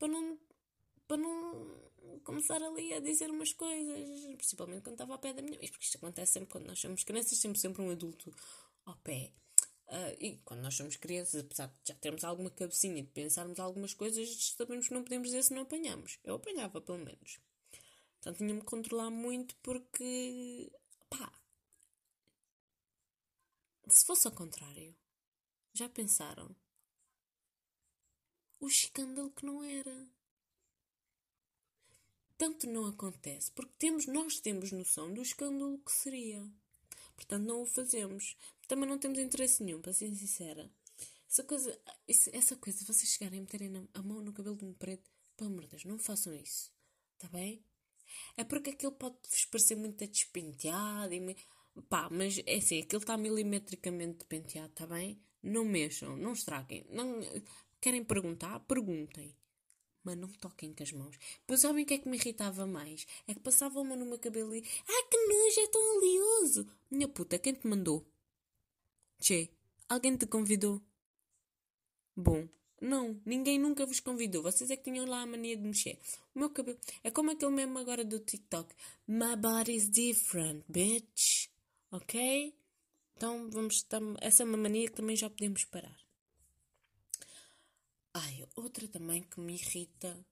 para 0.00 0.08
não, 0.08 0.36
para 1.06 1.16
não 1.16 1.92
começar 2.24 2.60
ali 2.60 2.92
a 2.92 2.98
dizer 2.98 3.30
umas 3.30 3.52
coisas, 3.52 4.34
principalmente 4.36 4.82
quando 4.82 4.94
estava 4.94 5.12
ao 5.12 5.20
pé 5.20 5.32
da 5.32 5.42
minha 5.42 5.56
mãe, 5.60 5.68
porque 5.68 5.84
isto 5.84 5.96
acontece 5.96 6.32
sempre 6.32 6.50
quando 6.50 6.66
nós 6.66 6.80
somos 6.80 7.04
crianças, 7.04 7.38
temos 7.38 7.60
sempre 7.60 7.82
um 7.82 7.90
adulto 7.92 8.34
ao 8.84 8.96
pé. 8.96 9.32
Uh, 9.86 10.16
e 10.18 10.36
quando 10.44 10.62
nós 10.62 10.74
somos 10.74 10.96
crianças, 10.96 11.40
apesar 11.40 11.66
de 11.66 11.74
já 11.88 11.94
termos 11.96 12.24
alguma 12.24 12.50
cabecinha 12.50 13.02
de 13.02 13.10
pensarmos 13.10 13.60
algumas 13.60 13.92
coisas, 13.92 14.54
sabemos 14.56 14.88
que 14.88 14.94
não 14.94 15.02
podemos 15.02 15.28
dizer 15.28 15.42
se 15.42 15.54
não 15.54 15.62
apanhamos. 15.62 16.18
Eu 16.24 16.36
apanhava, 16.36 16.80
pelo 16.80 16.98
menos. 16.98 17.38
Então 18.18 18.32
tinha-me 18.32 18.62
controlar 18.62 19.10
muito 19.10 19.54
porque. 19.56 20.72
pá. 21.10 21.30
Se 23.88 24.06
fosse 24.06 24.26
ao 24.26 24.32
contrário, 24.32 24.96
já 25.74 25.88
pensaram? 25.90 26.56
O 28.58 28.66
escândalo 28.66 29.30
que 29.30 29.44
não 29.44 29.62
era. 29.62 30.08
Tanto 32.38 32.66
não 32.66 32.86
acontece 32.86 33.52
porque 33.52 33.74
temos, 33.78 34.06
nós 34.06 34.40
temos 34.40 34.72
noção 34.72 35.12
do 35.12 35.20
escândalo 35.20 35.78
que 35.78 35.92
seria. 35.92 36.50
Portanto, 37.14 37.44
não 37.44 37.62
o 37.62 37.66
fazemos. 37.66 38.36
Também 38.66 38.88
não 38.88 38.98
temos 38.98 39.18
interesse 39.18 39.62
nenhum, 39.62 39.80
para 39.80 39.92
ser 39.92 40.14
sincera. 40.14 40.70
Essa 41.28 41.42
coisa, 41.42 41.80
essa 42.32 42.56
coisa, 42.56 42.84
vocês 42.84 43.10
chegarem 43.12 43.40
a 43.40 43.42
meterem 43.42 43.88
a 43.92 44.02
mão 44.02 44.20
no 44.20 44.32
cabelo 44.32 44.56
de 44.56 44.64
um 44.64 44.72
preto, 44.72 45.10
pelo 45.36 45.50
amor 45.50 45.62
de 45.62 45.70
Deus, 45.70 45.84
não 45.84 45.98
façam 45.98 46.34
isso. 46.34 46.72
Está 47.14 47.28
bem? 47.28 47.64
É 48.36 48.44
porque 48.44 48.70
aquilo 48.70 48.92
pode-vos 48.92 49.44
parecer 49.46 49.76
muito 49.76 50.06
despenteado 50.06 51.12
e. 51.12 51.36
Pá, 51.88 52.08
mas 52.10 52.40
é 52.46 52.56
assim, 52.56 52.80
aquilo 52.80 53.02
está 53.02 53.16
milimetricamente 53.16 54.24
penteado, 54.26 54.70
está 54.70 54.86
bem? 54.86 55.20
Não 55.42 55.64
mexam, 55.64 56.16
não 56.16 56.32
estraguem. 56.32 56.86
Não... 56.90 57.20
Querem 57.80 58.04
perguntar? 58.04 58.60
Perguntem 58.60 59.36
mas 60.04 60.18
não 60.18 60.28
toquem 60.28 60.72
com 60.74 60.82
as 60.82 60.92
mãos. 60.92 61.18
Pois 61.46 61.60
sabem 61.60 61.82
o 61.82 61.86
que 61.86 61.94
é 61.94 61.98
que 61.98 62.08
me 62.08 62.18
irritava 62.18 62.66
mais? 62.66 63.06
É 63.26 63.32
que 63.32 63.40
passava 63.40 63.80
uma 63.80 63.96
no 63.96 64.04
meu 64.04 64.18
cabelo 64.18 64.54
e. 64.54 64.62
Ah, 64.86 65.08
que 65.10 65.16
nojo, 65.16 65.60
é 65.60 65.66
tão 65.68 65.96
oleoso! 65.96 66.66
Minha 66.90 67.08
puta, 67.08 67.38
quem 67.38 67.54
te 67.54 67.66
mandou? 67.66 68.06
Che, 69.26 69.48
alguém 69.88 70.18
te 70.18 70.26
convidou? 70.26 70.82
Bom, 72.14 72.46
não, 72.78 73.18
ninguém 73.24 73.58
nunca 73.58 73.86
vos 73.86 73.98
convidou. 73.98 74.42
Vocês 74.42 74.70
é 74.70 74.76
que 74.76 74.82
tinham 74.82 75.06
lá 75.06 75.22
a 75.22 75.26
mania 75.26 75.56
de 75.56 75.62
mexer. 75.62 75.98
O 76.34 76.40
meu 76.40 76.50
cabelo. 76.50 76.78
É 77.02 77.10
como 77.10 77.30
aquele 77.30 77.50
mesmo 77.52 77.78
agora 77.78 78.04
do 78.04 78.18
TikTok. 78.18 78.74
My 79.08 79.34
body's 79.34 79.88
different, 79.88 80.62
bitch. 80.68 81.48
Ok? 81.90 82.54
Então 83.16 83.48
vamos. 83.50 83.86
Essa 84.20 84.42
é 84.42 84.46
uma 84.46 84.58
mania 84.58 84.88
que 84.88 84.96
também 84.96 85.16
já 85.16 85.30
podemos 85.30 85.64
parar. 85.64 85.98
Ai, 88.12 88.46
outra 88.56 88.86
também 88.88 89.22
que 89.22 89.40
me 89.40 89.54
irrita. 89.54 90.22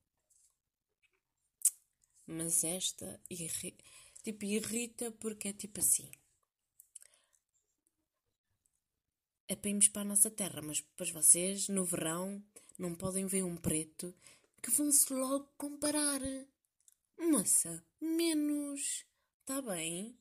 Mas 2.26 2.62
esta 2.62 3.18
irrita. 3.30 3.82
Tipo, 4.22 4.44
irrita 4.44 5.11
porque 5.12 5.49
é 5.49 5.52
tipo 5.54 5.80
assim. 5.80 6.11
É 9.52 9.54
para 9.54 9.68
irmos 9.68 9.88
para 9.88 10.00
a 10.00 10.06
nossa 10.06 10.30
terra, 10.30 10.62
mas 10.62 10.80
depois 10.80 11.11
vocês, 11.11 11.68
no 11.68 11.85
verão, 11.85 12.42
não 12.78 12.94
podem 12.94 13.26
ver 13.26 13.44
um 13.44 13.54
preto 13.54 14.14
que 14.62 14.71
vão-se 14.71 15.12
logo 15.12 15.47
comparar. 15.59 16.23
Moça, 17.18 17.85
menos. 18.00 19.04
Tá 19.44 19.61
bem? 19.61 20.18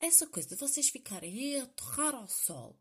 Essa 0.00 0.26
coisa 0.26 0.48
de 0.48 0.56
vocês 0.56 0.88
ficarem 0.88 1.60
a 1.60 1.66
torrar 1.66 2.12
ao 2.16 2.26
sol 2.26 2.76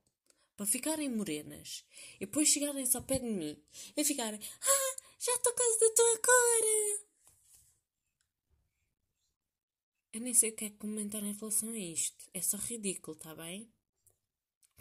para 0.58 0.66
ficarem 0.66 1.08
morenas 1.08 1.86
e 2.16 2.26
depois 2.26 2.50
chegarem-se 2.50 2.98
ao 2.98 3.04
pé 3.04 3.20
de 3.20 3.30
mim 3.30 3.64
e 3.96 4.04
ficarem 4.04 4.40
Ah, 4.40 4.96
já 5.20 5.34
estou 5.36 5.54
quase 5.54 5.80
da 5.82 5.94
tua 5.94 6.18
cor. 6.18 7.06
Eu 10.14 10.22
nem 10.22 10.34
sei 10.34 10.50
o 10.50 10.56
que 10.56 10.66
é 10.66 10.70
que 10.72 10.78
comentar 10.78 11.22
em 11.22 11.34
relação 11.34 11.70
a 11.70 11.78
isto. 11.78 12.28
É 12.34 12.42
só 12.42 12.58
ridículo, 12.58 13.16
tá 13.16 13.36
bem? 13.36 13.72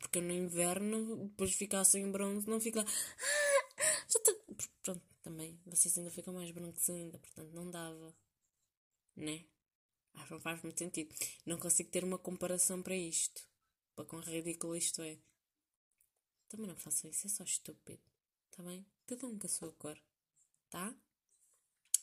Porque 0.00 0.20
no 0.20 0.32
inverno, 0.32 1.28
depois 1.28 1.50
de 1.50 1.56
ficar 1.56 1.84
sem 1.84 2.10
bronze, 2.10 2.48
não 2.48 2.60
fica. 2.60 2.80
Ah, 2.82 4.04
estou. 4.08 4.34
Pronto, 4.82 5.02
também. 5.22 5.60
Vocês 5.66 5.96
ainda 5.96 6.10
ficam 6.10 6.34
mais 6.34 6.50
brancos 6.50 6.88
ainda, 6.90 7.18
portanto 7.18 7.52
não 7.52 7.70
dava. 7.70 8.14
Né? 9.16 9.44
Acho 10.14 10.26
que 10.26 10.32
não 10.32 10.40
faz 10.40 10.62
muito 10.62 10.78
sentido. 10.78 11.14
Não 11.46 11.58
consigo 11.58 11.90
ter 11.90 12.04
uma 12.04 12.18
comparação 12.18 12.82
para 12.82 12.96
isto. 12.96 13.42
Para 13.94 14.04
quão 14.04 14.20
ridículo 14.20 14.76
isto 14.76 15.02
é. 15.02 15.18
Também 16.48 16.66
não 16.66 16.76
façam 16.76 17.10
isso, 17.10 17.26
é 17.26 17.30
só 17.30 17.44
estúpido. 17.44 18.02
Tá 18.50 18.62
bem? 18.62 18.84
Cada 19.06 19.26
um 19.26 19.38
com 19.38 19.46
a 19.46 19.50
sua 19.50 19.72
cor. 19.72 19.98
Tá? 20.68 20.94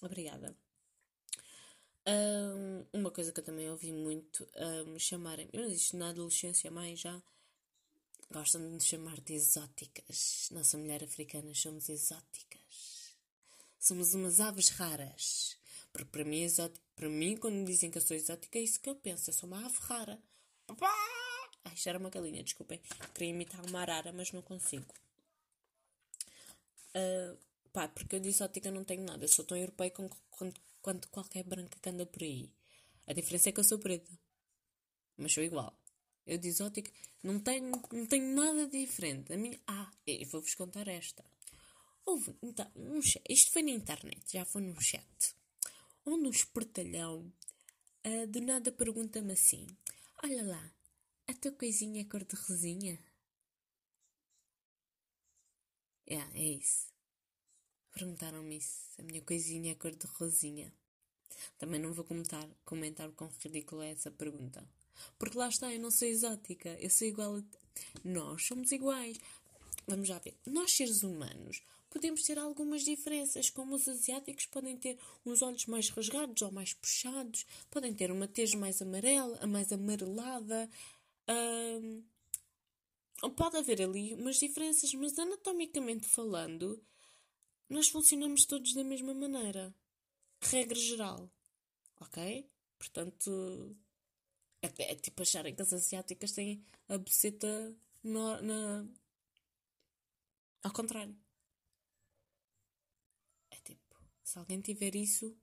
Obrigada. 0.01 0.56
Um, 2.08 2.86
uma 2.94 3.12
coisa 3.12 3.34
que 3.34 3.39
eu 3.42 3.44
também 3.44 3.70
ouvi 3.70 3.92
muito 3.92 4.48
um, 4.88 4.98
chamarem, 4.98 5.50
mas 5.54 5.74
isto 5.74 5.98
na 5.98 6.10
adolescência 6.10 6.72
mais 6.72 7.00
já 7.00 7.22
gostam 8.32 8.62
de 8.62 8.68
nos 8.68 8.86
chamar 8.86 9.20
de 9.22 9.34
exóticas. 9.34 10.50
Nossa 10.52 10.78
mulher 10.78 11.04
africana 11.04 11.54
somos 11.56 11.90
exóticas. 11.90 13.16
Somos 13.80 14.14
umas 14.14 14.40
aves 14.40 14.70
raras. 14.70 15.58
Porque 15.92 16.12
para 16.12 16.26
mim, 16.26 16.46
para 16.96 17.10
mim, 17.10 17.38
quando 17.38 17.56
me 17.56 17.66
dizem 17.66 17.90
que 17.90 17.98
eu 17.98 18.02
sou 18.02 18.16
exótica, 18.16 18.60
é 18.60 18.62
isso 18.62 18.80
que 18.80 18.90
eu 18.90 18.96
penso. 18.96 19.30
Eu 19.30 19.34
sou 19.34 19.48
uma 19.48 19.66
ave 19.66 19.78
rara. 19.80 20.22
Ai, 21.64 21.74
isto 21.74 21.90
era 21.90 21.98
uma 21.98 22.10
galinha, 22.10 22.44
desculpem. 22.44 22.82
Queria 23.14 23.30
imitar 23.30 23.66
uma 23.66 23.82
arara, 23.82 24.12
mas 24.12 24.32
não 24.32 24.42
consigo. 24.42 24.94
Uh, 26.90 27.38
pá, 27.72 27.88
porque 27.88 28.16
eu 28.16 28.20
de 28.20 28.30
exótica 28.30 28.70
não 28.72 28.84
tenho 28.84 29.04
nada. 29.04 29.24
Eu 29.24 29.30
sou 29.30 29.46
tão 29.46 29.58
europeia 29.58 29.92
quanto, 29.92 30.18
quanto 30.82 31.08
qualquer 31.10 31.44
branca 31.44 31.80
que 31.82 31.90
anda 31.90 32.06
por 32.06 32.24
aí. 32.24 32.52
A 33.08 33.14
diferença 33.14 33.50
é 33.50 33.52
que 33.52 33.60
eu 33.60 33.64
sou 33.64 33.80
preta. 33.80 34.12
Mas 35.18 35.34
sou 35.34 35.44
igual. 35.44 35.74
Eu 36.28 36.38
de 36.38 36.50
exótica 36.50 36.92
não 37.24 37.40
tenho, 37.40 37.72
não 37.92 38.06
tenho 38.06 38.36
nada 38.36 38.68
diferente. 38.68 39.34
A 39.34 39.38
minha... 39.38 39.60
Ah, 39.66 39.92
eu 40.06 40.28
vou-vos 40.28 40.54
contar 40.56 40.88
esta. 40.88 41.24
Houve, 42.06 42.36
então, 42.42 42.70
um 42.76 43.00
isto 43.00 43.52
foi 43.52 43.64
na 43.64 43.72
internet, 43.72 44.32
já 44.32 44.46
foi 44.46 44.62
num 44.62 44.80
chat. 44.80 45.36
Onde 46.06 46.28
um 46.28 46.32
espertalhão 46.32 47.34
uh, 48.06 48.28
do 48.28 48.40
nada 48.42 48.72
pergunta-me 48.72 49.34
assim: 49.34 49.68
Olha 50.24 50.42
lá, 50.46 50.72
a 51.28 51.34
tua 51.34 51.52
coisinha 51.52 52.02
é 52.02 52.06
cor 52.06 52.24
de 52.24 52.36
rosinha? 52.36 52.98
Yeah, 56.10 56.32
é 56.34 56.44
isso. 56.44 56.88
Perguntaram-me 57.92 58.58
isso. 58.58 58.90
A 58.98 59.04
minha 59.04 59.22
coisinha 59.22 59.74
é 59.74 59.76
cor 59.76 59.94
de 59.94 60.08
rosinha. 60.08 60.74
Também 61.58 61.82
não 61.82 61.92
vou 61.92 62.06
comentar, 62.06 62.48
comentar 62.64 63.12
com 63.12 63.28
ridículo 63.44 63.82
é 63.82 63.92
essa 63.92 64.10
pergunta. 64.10 64.66
Porque 65.18 65.38
lá 65.38 65.50
está, 65.50 65.74
eu 65.74 65.80
não 65.80 65.92
sou 65.92 66.08
exótica. 66.08 66.70
Eu 66.80 66.89
sou 66.89 67.08
igual 67.08 67.38
a... 67.38 67.44
Nós 68.04 68.46
somos 68.46 68.72
iguais. 68.72 69.20
Vamos 69.88 70.08
já 70.08 70.20
ver. 70.20 70.36
Nós, 70.46 70.72
seres 70.72 71.04
humanos, 71.04 71.62
podemos 71.89 72.22
ter 72.24 72.38
algumas 72.38 72.84
diferenças, 72.84 73.50
como 73.50 73.75
os 73.75 73.88
asiáticos 73.88 74.46
podem 74.48 74.77
ter 74.77 75.00
uns 75.25 75.42
olhos 75.42 75.66
mais 75.66 75.89
rasgados 75.89 76.42
ou 76.42 76.51
mais 76.51 76.74
puxados, 76.74 77.46
podem 77.72 77.94
ter 77.94 78.12
uma 78.12 78.27
tez 78.27 78.54
mais 78.54 78.82
amarela, 78.82 79.46
mais 79.48 79.72
amarelada. 79.72 80.70
Hum, 81.30 82.04
pode 83.36 83.58
haver 83.58 83.82
ali 83.82 84.13
umas 84.13 84.38
diferenças, 84.38 84.94
mas 84.94 85.18
anatomicamente 85.18 86.08
falando, 86.08 86.82
nós 87.70 87.88
funcionamos 87.89 88.46
todos 88.46 88.74
da 88.74 88.84
mesma 88.84 89.13
maneira. 89.13 89.74
Regra 90.42 90.77
geral. 90.77 91.32
Ok? 92.00 92.48
Portanto, 92.77 93.75
é, 94.78 94.92
é 94.92 94.96
tipo 94.96 95.22
acharem 95.22 95.56
que 95.56 95.62
as 95.62 95.74
asiáticas 95.74 96.32
têm 96.32 96.64
a 96.88 96.98
buceta 96.98 97.76
no, 98.04 98.42
na. 98.42 98.88
Ao 100.64 100.72
contrário. 100.72 101.16
É 103.52 103.56
tipo, 103.58 103.96
se 104.24 104.38
alguém 104.38 104.62
tiver 104.62 104.96
isso, 104.96 105.38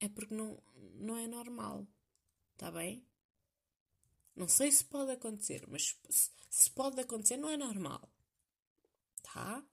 é 0.00 0.08
porque 0.08 0.34
não, 0.34 0.62
não 0.94 1.16
é 1.16 1.26
normal. 1.26 1.86
Está 2.52 2.70
bem? 2.70 3.04
Não 4.36 4.48
sei 4.48 4.70
se 4.70 4.84
pode 4.84 5.12
acontecer, 5.12 5.64
mas 5.68 5.96
se, 6.50 6.70
pode 6.70 7.00
acontecer, 7.00 7.36
não 7.36 7.48
é 7.48 7.56
normal. 7.56 8.10
Tá? 9.22 9.64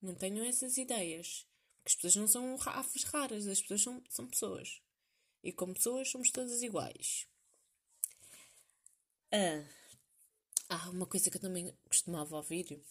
Não 0.00 0.14
tenham 0.14 0.44
essas 0.44 0.76
ideias. 0.76 1.46
Porque 1.82 1.88
as 1.90 1.94
pessoas 1.94 2.16
não 2.16 2.28
são 2.28 2.56
aves 2.66 3.02
raras, 3.04 3.46
as 3.46 3.60
pessoas 3.60 3.82
são, 3.82 4.02
são 4.08 4.26
pessoas. 4.26 4.80
E 5.42 5.52
como 5.52 5.74
pessoas 5.74 6.08
somos 6.08 6.30
todas 6.30 6.62
iguais. 6.62 7.26
Ah, 9.32 9.64
há 10.68 10.90
uma 10.90 11.06
coisa 11.06 11.30
que 11.30 11.36
eu 11.38 11.40
também 11.40 11.74
costumava 11.88 12.36
ouvir. 12.36 12.82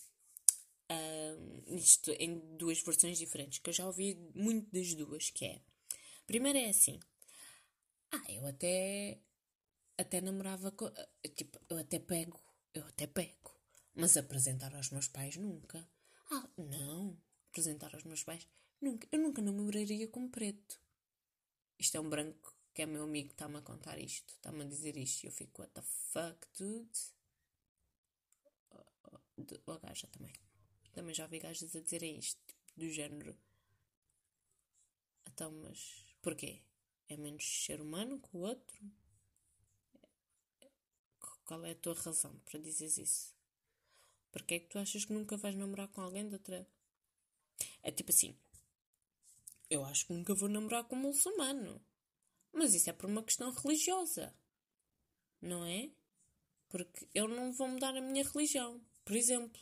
Uh, 0.91 1.75
isto 1.75 2.11
em 2.13 2.57
duas 2.57 2.81
versões 2.81 3.17
diferentes, 3.17 3.59
que 3.59 3.69
eu 3.69 3.73
já 3.73 3.85
ouvi 3.85 4.15
muito 4.33 4.69
das 4.71 4.93
duas, 4.95 5.29
que 5.29 5.45
é. 5.45 5.61
Primeiro 6.25 6.57
é 6.57 6.69
assim. 6.69 6.99
Ah, 8.11 8.23
eu 8.29 8.45
até. 8.47 9.21
Até 9.97 10.19
namorava 10.19 10.71
com. 10.71 10.91
Tipo, 11.35 11.59
eu 11.69 11.77
até 11.77 11.99
pego. 11.99 12.41
Eu 12.73 12.85
até 12.87 13.05
pego. 13.05 13.51
Mas 13.93 14.17
apresentar 14.17 14.73
aos 14.75 14.89
meus 14.89 15.07
pais 15.07 15.37
nunca. 15.37 15.87
Ah, 16.31 16.49
não. 16.57 17.17
Apresentar 17.49 17.93
aos 17.93 18.03
meus 18.03 18.23
pais 18.23 18.47
nunca. 18.81 19.07
Eu 19.11 19.19
nunca 19.19 19.41
namoraria 19.41 20.07
com 20.07 20.29
preto. 20.29 20.81
Isto 21.77 21.97
é 21.97 21.99
um 21.99 22.09
branco 22.09 22.50
que 22.73 22.81
é 22.81 22.85
meu 22.85 23.03
amigo, 23.03 23.31
está-me 23.31 23.57
a 23.57 23.61
contar 23.61 23.97
isto, 23.99 24.33
está-me 24.33 24.63
a 24.63 24.67
dizer 24.67 24.97
isto. 24.97 25.23
E 25.23 25.27
eu 25.27 25.31
fico, 25.31 25.61
what 25.61 25.73
the 25.73 25.81
fuck, 25.81 26.47
dude? 26.57 26.99
O 29.65 29.79
gaja 29.79 30.07
também. 30.07 30.33
Também 30.93 31.13
já 31.13 31.27
vi 31.27 31.39
gajas 31.39 31.75
a 31.75 31.79
dizerem 31.79 32.17
isto, 32.17 32.39
tipo, 32.47 32.61
do 32.77 32.89
género. 32.89 33.37
Então, 35.27 35.51
mas 35.51 36.15
porquê? 36.21 36.61
É 37.09 37.17
menos 37.17 37.43
ser 37.65 37.81
humano 37.81 38.19
que 38.19 38.37
o 38.37 38.41
outro? 38.41 38.79
Qual 41.43 41.65
é 41.65 41.71
a 41.71 41.75
tua 41.75 41.93
razão 41.93 42.39
para 42.45 42.59
dizeres 42.59 42.97
isso? 42.97 43.35
Porquê 44.31 44.55
é 44.55 44.59
que 44.59 44.67
tu 44.67 44.79
achas 44.79 45.03
que 45.03 45.11
nunca 45.11 45.35
vais 45.35 45.55
namorar 45.55 45.89
com 45.89 46.01
alguém 46.01 46.27
de 46.27 46.35
outra? 46.35 46.65
É 47.83 47.91
tipo 47.91 48.11
assim. 48.11 48.37
Eu 49.69 49.83
acho 49.83 50.05
que 50.07 50.13
nunca 50.13 50.33
vou 50.33 50.47
namorar 50.47 50.85
com 50.85 50.95
um 50.95 50.99
muçulmano. 50.99 51.83
Mas 52.53 52.73
isso 52.73 52.89
é 52.89 52.93
por 52.93 53.09
uma 53.09 53.23
questão 53.23 53.51
religiosa. 53.51 54.33
Não 55.41 55.65
é? 55.65 55.89
Porque 56.69 57.07
eu 57.13 57.27
não 57.27 57.51
vou 57.51 57.67
mudar 57.67 57.95
a 57.95 58.01
minha 58.01 58.23
religião, 58.23 58.81
por 59.03 59.15
exemplo. 59.15 59.61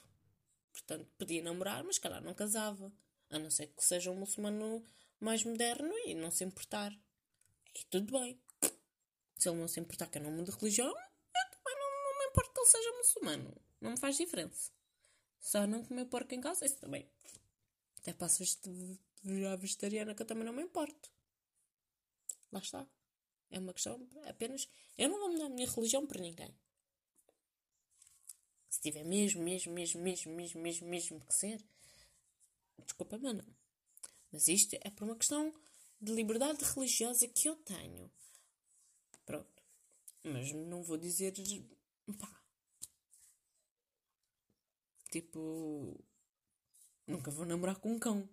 Portanto, 0.72 1.08
podia 1.18 1.42
namorar, 1.42 1.84
mas 1.84 1.98
calhar 1.98 2.22
não 2.22 2.34
casava. 2.34 2.92
A 3.30 3.40
não 3.40 3.50
ser 3.50 3.68
que 3.68 3.84
seja 3.84 4.12
um 4.12 4.16
muçulmano 4.16 4.84
mais 5.20 5.44
moderno 5.44 5.94
e 6.06 6.14
não 6.14 6.32
se 6.32 6.44
importar. 6.44 6.92
E 7.76 7.84
tudo 7.86 8.20
bem. 8.20 8.40
Se 9.38 9.50
ele 9.50 9.58
não 9.58 9.68
se 9.68 9.80
importar 9.80 10.08
que 10.08 10.18
eu 10.18 10.24
não 10.24 10.32
mude 10.32 10.52
de 10.52 10.58
religião, 10.58 10.90
eu 10.90 11.52
também 11.52 11.76
não, 11.76 12.04
não 12.04 12.20
me 12.20 12.26
importo 12.26 12.52
que 12.52 12.60
ele 12.60 12.68
seja 12.68 12.98
muçulmano. 12.98 13.62
Não 13.80 13.92
me 13.92 14.00
faz 14.00 14.18
diferença. 14.18 14.72
Só 15.40 15.66
não 15.66 15.84
comer 15.84 16.06
porco 16.06 16.34
em 16.36 16.42
casa, 16.42 16.66
isso 16.66 16.78
também. 16.78 17.10
Até 18.00 18.14
passo 18.14 18.44
virar 19.24 19.56
vegetariana 19.56 20.14
que 20.14 20.22
eu 20.22 20.28
também 20.28 20.44
não 20.44 20.54
me 20.54 20.64
importo. 20.64 21.12
Lá 22.52 22.60
está. 22.60 22.88
É 23.52 23.60
uma 23.60 23.74
questão 23.74 24.08
apenas. 24.26 24.68
Eu 24.98 25.10
não 25.10 25.20
vou 25.20 25.32
mudar 25.32 25.46
a 25.46 25.50
minha 25.50 25.70
religião 25.70 26.06
para 26.06 26.22
ninguém. 26.22 26.54
Se 28.70 28.82
tiver 28.82 29.04
mesmo, 29.04 29.42
mesmo, 29.42 29.74
mesmo, 29.74 30.02
mesmo, 30.02 30.32
mesmo, 30.32 30.62
mesmo, 30.62 30.88
mesmo 30.88 31.22
que 31.22 31.34
ser, 31.34 31.66
desculpa, 32.78 33.18
mas 33.18 33.36
não. 33.36 33.56
Mas 34.32 34.48
isto 34.48 34.76
é 34.82 34.92
por 34.92 35.06
uma 35.06 35.16
questão 35.16 35.52
de 36.00 36.14
liberdade 36.14 36.64
religiosa 36.64 37.28
que 37.28 37.50
eu 37.50 37.56
tenho. 37.56 38.12
Pronto. 39.26 39.64
Mas 40.24 40.52
não 40.52 40.84
vou 40.84 40.98
dizer. 40.98 41.34
pá. 42.20 42.42
Tipo. 45.10 46.00
Nunca 47.08 47.32
vou 47.32 47.46
namorar 47.46 47.80
com 47.80 47.94
um 47.94 48.00
cão. 48.00 48.30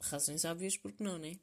Razões 0.00 0.44
óbvias 0.44 0.76
porque 0.76 1.02
não, 1.02 1.18
né? 1.18 1.40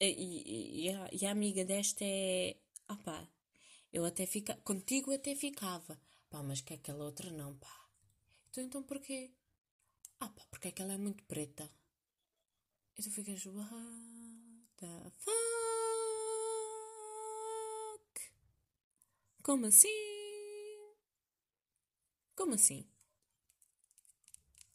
E, 0.00 0.86
e, 0.86 0.90
a, 0.90 1.08
e, 1.12 1.26
a, 1.26 1.30
amiga 1.30 1.64
desta 1.64 2.04
é. 2.04 2.56
Ah 2.88 2.96
pá, 2.96 3.28
eu 3.92 4.04
até 4.04 4.26
fica. 4.26 4.56
Contigo 4.64 5.12
até 5.12 5.34
ficava. 5.34 6.00
Pá, 6.28 6.42
mas 6.42 6.60
que 6.60 6.74
aquela 6.74 7.04
outra 7.04 7.30
não, 7.30 7.56
pá. 7.56 7.88
Então, 8.50 8.64
então 8.64 8.82
porquê? 8.82 9.32
Ah 10.20 10.28
pá, 10.28 10.44
porque 10.50 10.68
aquela 10.68 10.92
é 10.94 10.98
muito 10.98 11.22
preta. 11.24 11.70
E 12.96 13.02
tu 13.02 13.10
ficas. 13.10 13.44
What 13.46 13.70
the 14.78 15.10
fuck? 15.18 15.40
Como 19.42 19.66
assim? 19.66 19.88
Como 22.34 22.54
assim? 22.54 22.88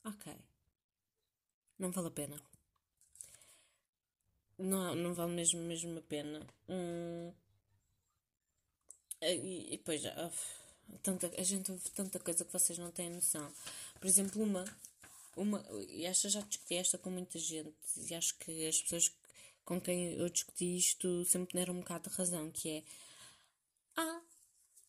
Ok. 0.03 0.33
Não 1.79 1.91
vale 1.91 2.07
a 2.07 2.11
pena. 2.11 2.54
Não, 4.57 4.95
não 4.95 5.13
vale 5.13 5.33
mesmo, 5.33 5.61
mesmo 5.61 5.97
a 5.99 6.01
pena. 6.01 6.45
Hum, 6.69 7.31
e, 9.21 9.73
e 9.73 9.77
depois, 9.77 10.01
oh, 10.05 10.97
tanta, 11.03 11.27
a 11.37 11.43
gente 11.43 11.71
ouve 11.71 11.89
tanta 11.91 12.19
coisa 12.19 12.45
que 12.45 12.53
vocês 12.53 12.77
não 12.77 12.91
têm 12.91 13.09
noção. 13.09 13.51
Por 13.99 14.07
exemplo, 14.07 14.41
uma, 14.43 14.63
uma 15.35 15.65
e 15.89 16.05
esta 16.05 16.29
já 16.29 16.41
discuti 16.41 16.75
esta 16.75 16.97
com 16.97 17.09
muita 17.11 17.39
gente, 17.39 17.73
e 17.97 18.13
acho 18.15 18.37
que 18.39 18.67
as 18.67 18.81
pessoas 18.81 19.11
com 19.65 19.81
quem 19.81 20.13
eu 20.13 20.29
discuti 20.29 20.77
isto 20.77 21.25
sempre 21.25 21.55
deram 21.55 21.73
um 21.75 21.79
bocado 21.79 22.09
de 22.09 22.15
razão, 22.15 22.51
que 22.51 22.69
é 22.69 22.83
Ah, 23.97 24.21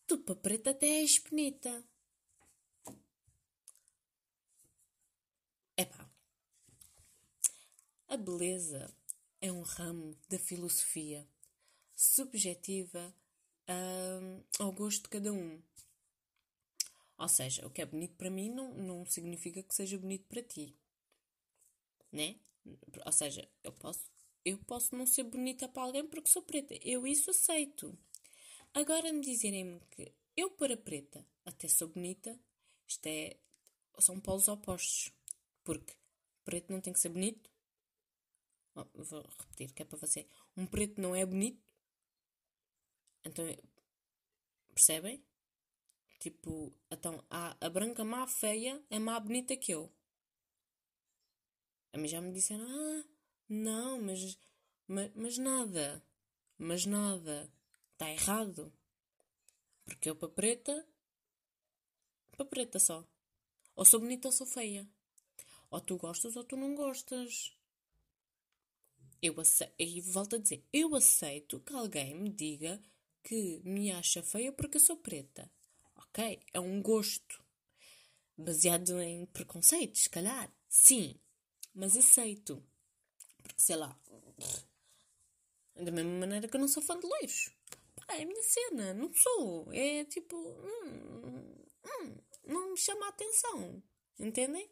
tu 0.06 0.18
para 0.18 0.36
preta 0.36 0.70
até 0.70 0.86
és 1.00 1.18
bonita. 1.18 1.84
Epá, 5.76 6.08
a 8.08 8.16
beleza 8.16 8.90
é 9.40 9.52
um 9.52 9.62
ramo 9.62 10.16
da 10.28 10.38
filosofia 10.38 11.28
subjetiva 11.94 13.14
um, 13.68 14.42
ao 14.58 14.72
gosto 14.72 15.04
de 15.04 15.08
cada 15.08 15.32
um. 15.32 15.62
Ou 17.18 17.28
seja, 17.28 17.66
o 17.66 17.70
que 17.70 17.80
é 17.80 17.86
bonito 17.86 18.14
para 18.16 18.30
mim 18.30 18.50
não, 18.50 18.74
não 18.74 19.06
significa 19.06 19.62
que 19.62 19.74
seja 19.74 19.98
bonito 19.98 20.26
para 20.28 20.42
ti. 20.42 20.76
Né? 22.12 22.36
Ou 23.04 23.12
seja, 23.12 23.48
eu 23.64 23.72
posso, 23.72 24.10
eu 24.44 24.58
posso 24.58 24.94
não 24.94 25.06
ser 25.06 25.24
bonita 25.24 25.68
para 25.68 25.82
alguém 25.82 26.06
porque 26.06 26.30
sou 26.30 26.42
preta. 26.42 26.74
Eu 26.82 27.06
isso 27.06 27.30
aceito. 27.30 27.96
Agora 28.74 29.12
me 29.12 29.20
dizerem-me 29.20 29.80
que 29.90 30.12
eu 30.36 30.50
para 30.50 30.76
preta 30.76 31.26
até 31.46 31.68
sou 31.68 31.88
bonita, 31.88 32.38
isto 32.86 33.06
é, 33.06 33.36
são 33.98 34.20
polos 34.20 34.48
opostos. 34.48 35.10
Porque 35.64 35.94
preto 36.44 36.70
não 36.70 36.80
tem 36.80 36.92
que 36.92 37.00
ser 37.00 37.08
bonito, 37.08 37.50
Vou 38.94 39.22
repetir, 39.38 39.72
que 39.72 39.82
é 39.82 39.84
para 39.84 39.98
você. 39.98 40.26
Um 40.56 40.66
preto 40.66 41.00
não 41.00 41.14
é 41.14 41.24
bonito. 41.24 41.62
Então, 43.24 43.44
percebem? 44.74 45.24
Tipo, 46.18 46.72
então 46.90 47.24
a, 47.30 47.56
a 47.60 47.70
branca 47.70 48.04
má 48.04 48.26
feia 48.26 48.82
é 48.90 48.98
má 48.98 49.18
bonita 49.18 49.56
que 49.56 49.72
eu. 49.72 49.92
A 51.92 51.98
mim 51.98 52.08
já 52.08 52.20
me 52.20 52.32
disseram, 52.32 52.66
ah, 52.68 53.04
não, 53.48 54.02
mas, 54.02 54.38
mas, 54.86 55.10
mas 55.14 55.38
nada. 55.38 56.04
Mas 56.58 56.84
nada. 56.84 57.50
Está 57.92 58.10
errado. 58.10 58.72
Porque 59.84 60.10
eu 60.10 60.16
para 60.16 60.28
preta, 60.28 60.86
para 62.32 62.44
preta 62.44 62.78
só. 62.78 63.06
Ou 63.74 63.84
sou 63.84 64.00
bonita 64.00 64.28
ou 64.28 64.32
sou 64.32 64.46
feia. 64.46 64.86
Ou 65.70 65.80
tu 65.80 65.96
gostas 65.96 66.36
ou 66.36 66.44
tu 66.44 66.56
não 66.56 66.74
gostas. 66.74 67.56
Eu 69.22 69.40
aceito, 69.40 69.74
e 69.78 70.00
volto 70.00 70.36
a 70.36 70.38
dizer, 70.38 70.64
eu 70.72 70.94
aceito 70.94 71.60
que 71.60 71.72
alguém 71.72 72.14
me 72.14 72.30
diga 72.30 72.80
que 73.22 73.60
me 73.64 73.90
acha 73.90 74.22
feia 74.22 74.52
porque 74.52 74.76
eu 74.76 74.80
sou 74.80 74.96
preta. 74.96 75.50
Ok? 75.96 76.40
É 76.52 76.60
um 76.60 76.80
gosto. 76.82 77.44
Baseado 78.36 79.00
em 79.00 79.26
preconceitos, 79.26 80.02
se 80.02 80.10
calhar. 80.10 80.52
Sim, 80.68 81.18
mas 81.74 81.96
aceito. 81.96 82.62
Porque 83.42 83.60
sei 83.60 83.76
lá. 83.76 83.98
Da 85.74 85.90
mesma 85.90 86.18
maneira 86.18 86.48
que 86.48 86.56
eu 86.56 86.60
não 86.60 86.68
sou 86.68 86.82
fã 86.82 86.98
de 86.98 87.06
loiros. 87.06 87.50
É 88.08 88.22
a 88.22 88.26
minha 88.26 88.42
cena, 88.42 88.94
não 88.94 89.12
sou. 89.12 89.72
É 89.72 90.04
tipo. 90.04 90.36
Hum, 90.36 91.64
hum, 91.84 92.16
não 92.44 92.70
me 92.70 92.76
chama 92.76 93.06
a 93.06 93.08
atenção. 93.08 93.82
Entendem? 94.18 94.70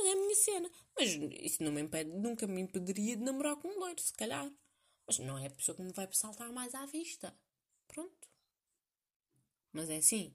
Mas 0.00 0.06
é 0.06 0.12
a 0.12 0.16
minha 0.16 0.34
cena. 0.34 0.70
Mas 0.96 1.10
isso 1.42 1.62
não 1.62 1.72
me 1.72 1.82
impede, 1.82 2.10
nunca 2.10 2.46
me 2.46 2.62
impediria 2.62 3.16
de 3.16 3.22
namorar 3.22 3.56
com 3.56 3.68
um 3.68 3.78
loiro, 3.78 4.00
se 4.00 4.12
calhar. 4.14 4.50
Mas 5.06 5.18
não 5.18 5.38
é 5.38 5.46
a 5.46 5.50
pessoa 5.50 5.76
que 5.76 5.82
me 5.82 5.92
vai 5.92 6.08
saltar 6.12 6.50
mais 6.52 6.74
à 6.74 6.86
vista. 6.86 7.38
Pronto. 7.86 8.28
Mas 9.72 9.90
é 9.90 9.98
assim. 9.98 10.34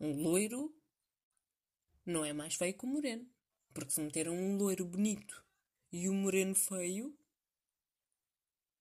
Um 0.00 0.22
loiro 0.22 0.76
não 2.04 2.24
é 2.24 2.32
mais 2.32 2.56
feio 2.56 2.76
que 2.76 2.84
um 2.84 2.88
moreno. 2.88 3.30
Porque 3.72 3.92
se 3.92 4.00
meteram 4.00 4.34
um 4.34 4.56
loiro 4.56 4.84
bonito 4.84 5.44
e 5.92 6.08
um 6.08 6.14
moreno 6.14 6.54
feio, 6.54 7.16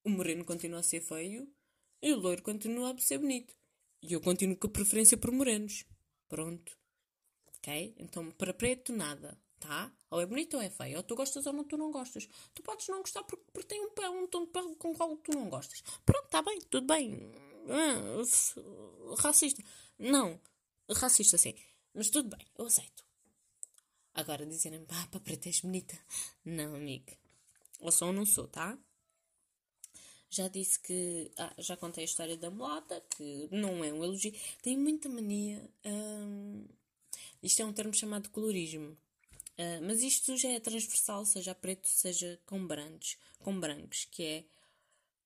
o 0.03 0.09
moreno 0.09 0.43
continua 0.43 0.79
a 0.79 0.83
ser 0.83 1.01
feio 1.01 1.53
e 2.01 2.11
o 2.13 2.17
loiro 2.17 2.41
continua 2.41 2.93
a 2.93 2.97
ser 2.97 3.19
bonito. 3.19 3.55
E 4.01 4.13
eu 4.13 4.21
continuo 4.21 4.57
com 4.57 4.67
a 4.67 4.71
preferência 4.71 5.17
por 5.17 5.31
morenos. 5.31 5.85
Pronto. 6.27 6.75
Ok? 7.65 7.95
Então, 7.97 8.29
para 8.31 8.53
preto, 8.53 8.93
nada. 8.93 9.35
Tá? 9.59 9.91
Ou 10.11 10.21
é 10.21 10.25
bonito 10.27 10.55
ou 10.57 10.61
é 10.61 10.69
feio. 10.69 10.97
Ou 10.97 11.03
tu 11.03 11.15
gostas 11.15 11.47
ou 11.47 11.53
não, 11.53 11.63
tu 11.63 11.75
não 11.75 11.91
gostas. 11.91 12.29
Tu 12.53 12.61
podes 12.61 12.87
não 12.87 12.99
gostar 12.99 13.23
porque, 13.23 13.43
porque 13.51 13.67
tem 13.67 13.81
um, 13.81 14.23
um 14.23 14.27
tom 14.27 14.45
de 14.45 14.51
pele 14.51 14.75
com 14.75 14.91
o 14.91 14.95
qual 14.95 15.17
tu 15.17 15.31
não 15.31 15.49
gostas. 15.49 15.81
Pronto, 16.05 16.25
está 16.25 16.43
bem, 16.43 16.61
tudo 16.69 16.85
bem. 16.85 17.31
Ah, 17.67 19.15
racista. 19.17 19.63
Não. 19.97 20.39
Racista, 20.91 21.37
sim. 21.39 21.55
Mas 21.95 22.11
tudo 22.11 22.29
bem, 22.35 22.45
eu 22.55 22.65
aceito. 22.67 23.03
Agora 24.13 24.45
dizerem, 24.45 24.85
pá, 24.85 25.07
para 25.09 25.19
preta 25.19 25.49
és 25.49 25.61
bonita. 25.61 25.97
Não, 26.43 26.75
amiga. 26.75 27.17
Ou 27.79 27.91
sou 27.91 28.09
ou 28.09 28.13
não 28.13 28.25
sou, 28.25 28.47
tá? 28.47 28.77
Já 30.29 30.47
disse 30.49 30.79
que. 30.79 31.31
Ah, 31.37 31.53
já 31.57 31.75
contei 31.75 32.03
a 32.03 32.05
história 32.05 32.37
da 32.37 32.51
mulata, 32.51 33.03
que 33.17 33.47
não 33.51 33.83
é 33.83 33.91
um 33.91 34.03
elogio. 34.03 34.33
Tem 34.61 34.77
muita 34.77 35.09
mania. 35.09 35.67
Hum, 35.83 36.67
isto 37.41 37.61
é 37.61 37.65
um 37.65 37.73
termo 37.73 37.93
chamado 37.93 38.29
colorismo. 38.29 38.97
Uh, 39.57 39.81
mas 39.83 40.01
isto 40.01 40.35
já 40.35 40.49
é 40.49 40.59
transversal, 40.59 41.25
seja 41.25 41.55
preto, 41.55 41.87
seja 41.87 42.41
com 42.45 42.65
brancos, 42.65 43.17
com 43.39 43.57
brancos, 43.57 44.05
que 44.05 44.23
é 44.23 44.45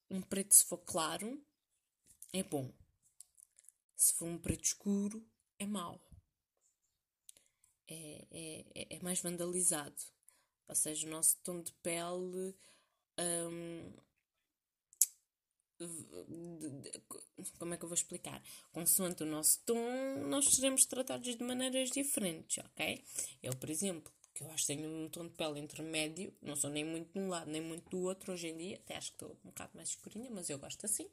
um 0.09 0.21
preto 0.21 0.53
se 0.53 0.65
for 0.65 0.77
claro, 0.79 1.43
é 2.31 2.43
bom. 2.43 2.71
Se 3.95 4.13
for 4.13 4.27
um 4.27 4.37
preto 4.37 4.65
escuro, 4.65 5.27
é 5.57 5.65
mau. 5.65 5.99
É, 7.87 8.27
é, 8.31 8.65
é, 8.75 8.95
é 8.97 8.99
mais 9.01 9.19
vandalizado. 9.19 10.01
Ou 10.67 10.75
seja, 10.75 11.07
o 11.07 11.09
nosso 11.09 11.37
tom 11.43 11.61
de 11.61 11.73
pele. 11.73 12.55
Um, 13.19 13.91
como 17.57 17.73
é 17.73 17.77
que 17.77 17.83
eu 17.83 17.89
vou 17.89 17.95
explicar? 17.95 18.41
Consoante 18.71 19.23
o 19.23 19.25
nosso 19.25 19.59
tom, 19.65 20.27
nós 20.27 20.45
seremos 20.53 20.85
tratados 20.85 21.35
de 21.35 21.43
maneiras 21.43 21.89
diferentes, 21.89 22.63
ok? 22.63 23.03
Eu, 23.41 23.55
por 23.55 23.69
exemplo, 23.69 24.11
que 24.33 24.43
eu 24.43 24.51
acho 24.51 24.65
que 24.65 24.75
tenho 24.75 24.89
um 24.89 25.09
tom 25.09 25.27
de 25.27 25.33
pele 25.33 25.59
intermédio, 25.59 26.33
não 26.41 26.55
sou 26.55 26.69
nem 26.69 26.83
muito 26.83 27.13
de 27.13 27.19
um 27.19 27.29
lado 27.29 27.49
nem 27.49 27.61
muito 27.61 27.89
do 27.89 28.03
outro 28.03 28.33
hoje 28.33 28.47
em 28.47 28.57
dia, 28.57 28.75
até 28.77 28.97
acho 28.97 29.11
que 29.11 29.15
estou 29.15 29.37
um 29.43 29.49
bocado 29.49 29.71
mais 29.75 29.89
escurinha, 29.89 30.29
mas 30.29 30.49
eu 30.49 30.59
gosto 30.59 30.85
assim. 30.85 31.09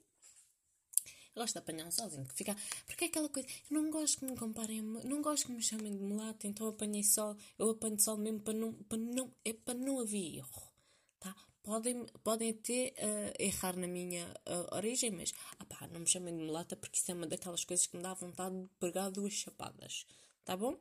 Eu 1.34 1.42
gosto 1.42 1.52
de 1.52 1.58
apanhar 1.58 1.86
um 1.86 1.90
solzinho, 1.90 2.24
que 2.24 2.34
fica. 2.34 2.56
Porque 2.86 3.04
é 3.04 3.08
aquela 3.08 3.28
coisa. 3.28 3.46
Eu 3.70 3.82
não 3.82 3.90
gosto 3.90 4.20
que 4.20 4.24
me 4.24 4.34
comparem. 4.34 4.80
Não 4.80 5.20
gosto 5.20 5.46
que 5.46 5.52
me 5.52 5.62
chamem 5.62 5.94
de 5.94 6.02
mulata, 6.02 6.46
então 6.46 6.66
apanhei 6.66 7.04
sol. 7.04 7.36
Eu 7.58 7.68
apanho 7.68 8.00
sol 8.00 8.16
mesmo 8.16 8.40
para 8.40 8.54
não. 8.54 8.72
Para 8.72 8.96
não 8.96 9.30
é 9.44 9.52
para 9.52 9.74
não 9.74 10.00
haver 10.00 10.36
erro. 10.36 10.72
Tá? 11.20 11.36
Podem, 11.66 12.06
podem 12.22 12.50
até 12.50 12.94
uh, 12.96 13.42
errar 13.42 13.76
na 13.76 13.88
minha 13.88 14.24
uh, 14.46 14.76
origem, 14.76 15.10
mas 15.10 15.34
ah 15.58 15.64
pá, 15.64 15.88
não 15.88 16.00
me 16.00 16.06
chamem 16.06 16.34
de 16.36 16.44
mulata 16.44 16.76
porque 16.76 16.96
isso 16.96 17.10
é 17.10 17.14
uma 17.14 17.26
daquelas 17.26 17.64
coisas 17.64 17.88
que 17.88 17.96
me 17.96 18.02
dá 18.04 18.14
vontade 18.14 18.56
de 18.56 18.68
pegar 18.78 19.10
duas 19.10 19.32
chapadas. 19.32 20.06
Tá 20.44 20.56
bom? 20.56 20.78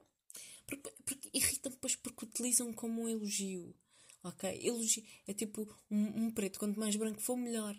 Porque, 0.68 0.92
porque 1.04 1.30
irritam 1.34 1.72
depois 1.72 1.96
porque 1.96 2.26
utilizam 2.26 2.72
como 2.72 3.02
um 3.02 3.10
elogio. 3.10 3.74
Ok? 4.24 4.48
Elogio 4.64 5.04
é 5.28 5.34
tipo 5.34 5.68
um, 5.90 6.26
um 6.26 6.32
preto, 6.32 6.60
quanto 6.60 6.80
mais 6.80 6.96
branco 6.96 7.20
for, 7.20 7.36
melhor. 7.36 7.76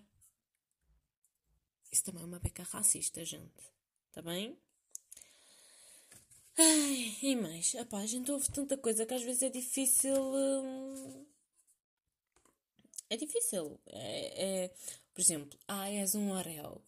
Isso 1.92 2.02
também 2.02 2.24
é 2.24 2.26
uma 2.26 2.40
beca 2.40 2.64
racista, 2.64 3.24
gente. 3.24 3.70
Tá 4.10 4.20
bem? 4.20 4.58
Ai, 6.58 7.16
e 7.22 7.36
mais? 7.36 7.74
Apá, 7.76 7.98
a 7.98 8.06
gente 8.06 8.32
ouve 8.32 8.50
tanta 8.50 8.76
coisa 8.76 9.06
que 9.06 9.14
às 9.14 9.22
vezes 9.22 9.42
é 9.42 9.48
difícil. 9.48 10.16
Hum 10.16 11.25
é 13.08 13.16
difícil. 13.16 13.78
É, 13.86 14.64
é, 14.64 14.68
por 15.14 15.20
exemplo, 15.20 15.58
ah, 15.68 15.90
és 15.90 16.14
um 16.14 16.30
orel. 16.30 16.82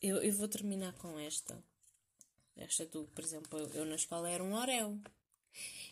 Eu, 0.00 0.22
eu 0.22 0.32
vou 0.32 0.48
terminar 0.48 0.92
com 0.94 1.18
esta. 1.18 1.62
Esta 2.56 2.86
tu, 2.86 3.08
por 3.14 3.24
exemplo, 3.24 3.58
eu, 3.58 3.68
eu 3.68 3.84
na 3.84 3.94
escola 3.94 4.28
era 4.28 4.42
um 4.42 4.54
orel. 4.54 4.98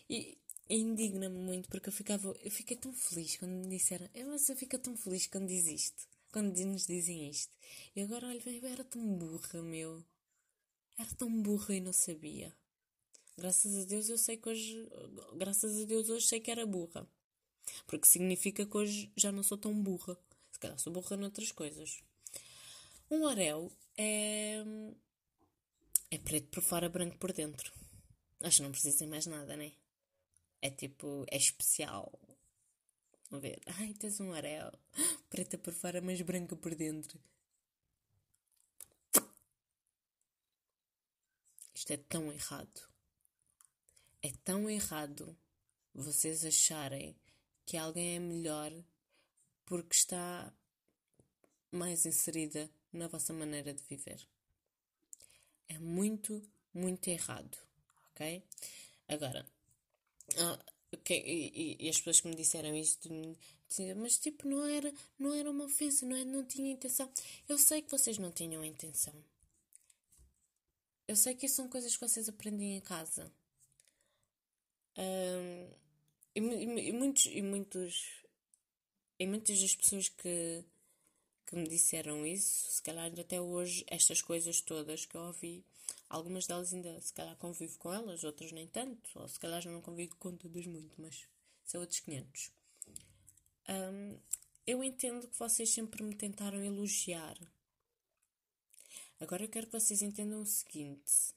E, 0.09 0.37
indigna-me 0.69 1.37
muito 1.37 1.69
porque 1.69 1.89
eu 1.89 1.93
ficava. 1.93 2.35
Eu 2.43 2.51
fiquei 2.51 2.77
tão 2.77 2.93
feliz 2.93 3.37
quando 3.37 3.51
me 3.51 3.77
disseram. 3.77 4.09
Eu, 4.13 4.27
mas 4.27 4.47
eu 4.49 4.55
fico 4.55 4.77
tão 4.79 4.95
feliz 4.97 5.27
quando 5.27 5.47
diz 5.47 5.67
isto. 5.67 6.07
Quando 6.31 6.57
nos 6.65 6.85
dizem 6.85 7.29
isto. 7.29 7.53
E 7.95 8.01
agora, 8.01 8.27
olha, 8.27 8.41
eu 8.49 8.67
era 8.67 8.83
tão 8.83 9.01
burra, 9.01 9.61
meu. 9.61 10.03
Era 10.97 11.09
tão 11.15 11.41
burra 11.41 11.75
e 11.75 11.81
não 11.81 11.93
sabia. 11.93 12.55
Graças 13.37 13.75
a 13.77 13.85
Deus 13.85 14.09
eu 14.09 14.17
sei 14.17 14.37
que 14.37 14.49
hoje. 14.49 14.89
Graças 15.35 15.81
a 15.81 15.85
Deus 15.85 16.09
hoje 16.09 16.27
sei 16.27 16.39
que 16.39 16.51
era 16.51 16.65
burra. 16.65 17.07
Porque 17.87 18.07
significa 18.07 18.65
que 18.65 18.77
hoje 18.77 19.11
já 19.15 19.31
não 19.31 19.43
sou 19.43 19.57
tão 19.57 19.73
burra. 19.73 20.17
Se 20.51 20.59
calhar 20.59 20.77
sou 20.79 20.93
burra 20.93 21.17
noutras 21.17 21.51
coisas. 21.51 22.01
Um 23.09 23.23
orel 23.23 23.71
é. 23.97 24.63
é 26.09 26.17
preto 26.17 26.47
por 26.49 26.63
fora, 26.63 26.89
branco 26.89 27.17
por 27.17 27.33
dentro. 27.33 27.71
Acho 28.41 28.57
que 28.57 28.63
não 28.63 28.71
precisa 28.71 29.05
mais 29.07 29.25
nada, 29.25 29.55
né? 29.55 29.73
É 30.61 30.69
tipo. 30.69 31.25
é 31.29 31.37
especial. 31.37 32.11
Vamos 33.29 33.43
ver. 33.43 33.61
Ai, 33.65 33.93
tens 33.93 34.19
um 34.19 34.29
orel. 34.31 34.71
Preta 35.29 35.57
por 35.57 35.73
fora, 35.73 36.01
mas 36.01 36.21
branca 36.21 36.55
por 36.55 36.75
dentro. 36.75 37.19
Isto 41.73 41.93
é 41.93 41.97
tão 41.97 42.31
errado. 42.31 42.81
É 44.21 44.31
tão 44.43 44.69
errado 44.69 45.35
vocês 45.93 46.45
acharem 46.45 47.15
que 47.65 47.77
alguém 47.77 48.15
é 48.15 48.19
melhor 48.19 48.71
porque 49.65 49.95
está 49.95 50.53
mais 51.71 52.05
inserida 52.05 52.69
na 52.91 53.07
vossa 53.07 53.33
maneira 53.33 53.73
de 53.73 53.83
viver. 53.83 54.27
É 55.69 55.77
muito, 55.77 56.41
muito 56.73 57.07
errado, 57.07 57.57
ok? 58.09 58.43
Agora, 59.07 59.45
ah, 60.37 60.59
okay, 60.93 61.21
e, 61.25 61.77
e, 61.79 61.89
as 61.89 61.97
pessoas 61.97 62.21
que 62.21 62.27
me 62.27 62.35
disseram 62.35 62.75
isto 62.75 63.09
mas 63.95 64.17
tipo, 64.17 64.47
não 64.47 64.65
era, 64.65 64.93
não 65.17 65.33
era 65.33 65.49
uma 65.49 65.63
ofensa, 65.63 66.05
não, 66.05 66.15
é, 66.15 66.25
não 66.25 66.43
tinha 66.43 66.73
intenção. 66.73 67.09
Eu 67.47 67.57
sei 67.57 67.81
que 67.81 67.89
vocês 67.89 68.17
não 68.17 68.31
tinham 68.31 68.65
intenção. 68.65 69.13
Eu 71.07 71.15
sei 71.15 71.35
que 71.35 71.45
isso 71.45 71.55
são 71.55 71.69
coisas 71.69 71.95
que 71.95 72.07
vocês 72.07 72.27
aprendem 72.27 72.75
em 72.75 72.81
casa. 72.81 73.31
Um, 74.97 75.69
e, 76.35 76.39
e, 76.39 76.89
e, 76.89 76.91
muitos, 76.91 77.25
e 77.25 77.41
muitos. 77.41 78.21
E 79.19 79.27
muitas 79.27 79.61
das 79.61 79.75
pessoas 79.75 80.09
que, 80.09 80.65
que 81.45 81.55
me 81.55 81.67
disseram 81.67 82.25
isso, 82.25 82.71
se 82.71 82.81
calhar 82.81 83.11
até 83.19 83.39
hoje, 83.39 83.85
estas 83.87 84.21
coisas 84.21 84.61
todas 84.61 85.05
que 85.05 85.15
eu 85.15 85.21
ouvi, 85.21 85.63
algumas 86.09 86.47
delas 86.47 86.73
ainda 86.73 86.99
se 87.01 87.13
calhar 87.13 87.35
convivo 87.37 87.77
com 87.77 87.93
elas, 87.93 88.23
outras 88.23 88.51
nem 88.51 88.67
tanto, 88.67 89.11
ou 89.19 89.27
se 89.27 89.39
calhar 89.39 89.61
já 89.61 89.69
não 89.69 89.81
convivo 89.81 90.15
com 90.17 90.35
todas 90.35 90.65
muito, 90.65 90.99
mas 90.99 91.27
são 91.63 91.81
outros 91.81 91.99
500. 91.99 92.51
Um, 93.69 94.19
eu 94.65 94.83
entendo 94.83 95.27
que 95.27 95.37
vocês 95.37 95.69
sempre 95.69 96.03
me 96.03 96.15
tentaram 96.15 96.63
elogiar. 96.63 97.37
Agora 99.19 99.43
eu 99.43 99.49
quero 99.49 99.67
que 99.67 99.79
vocês 99.79 100.01
entendam 100.01 100.41
o 100.41 100.45
seguinte: 100.45 101.35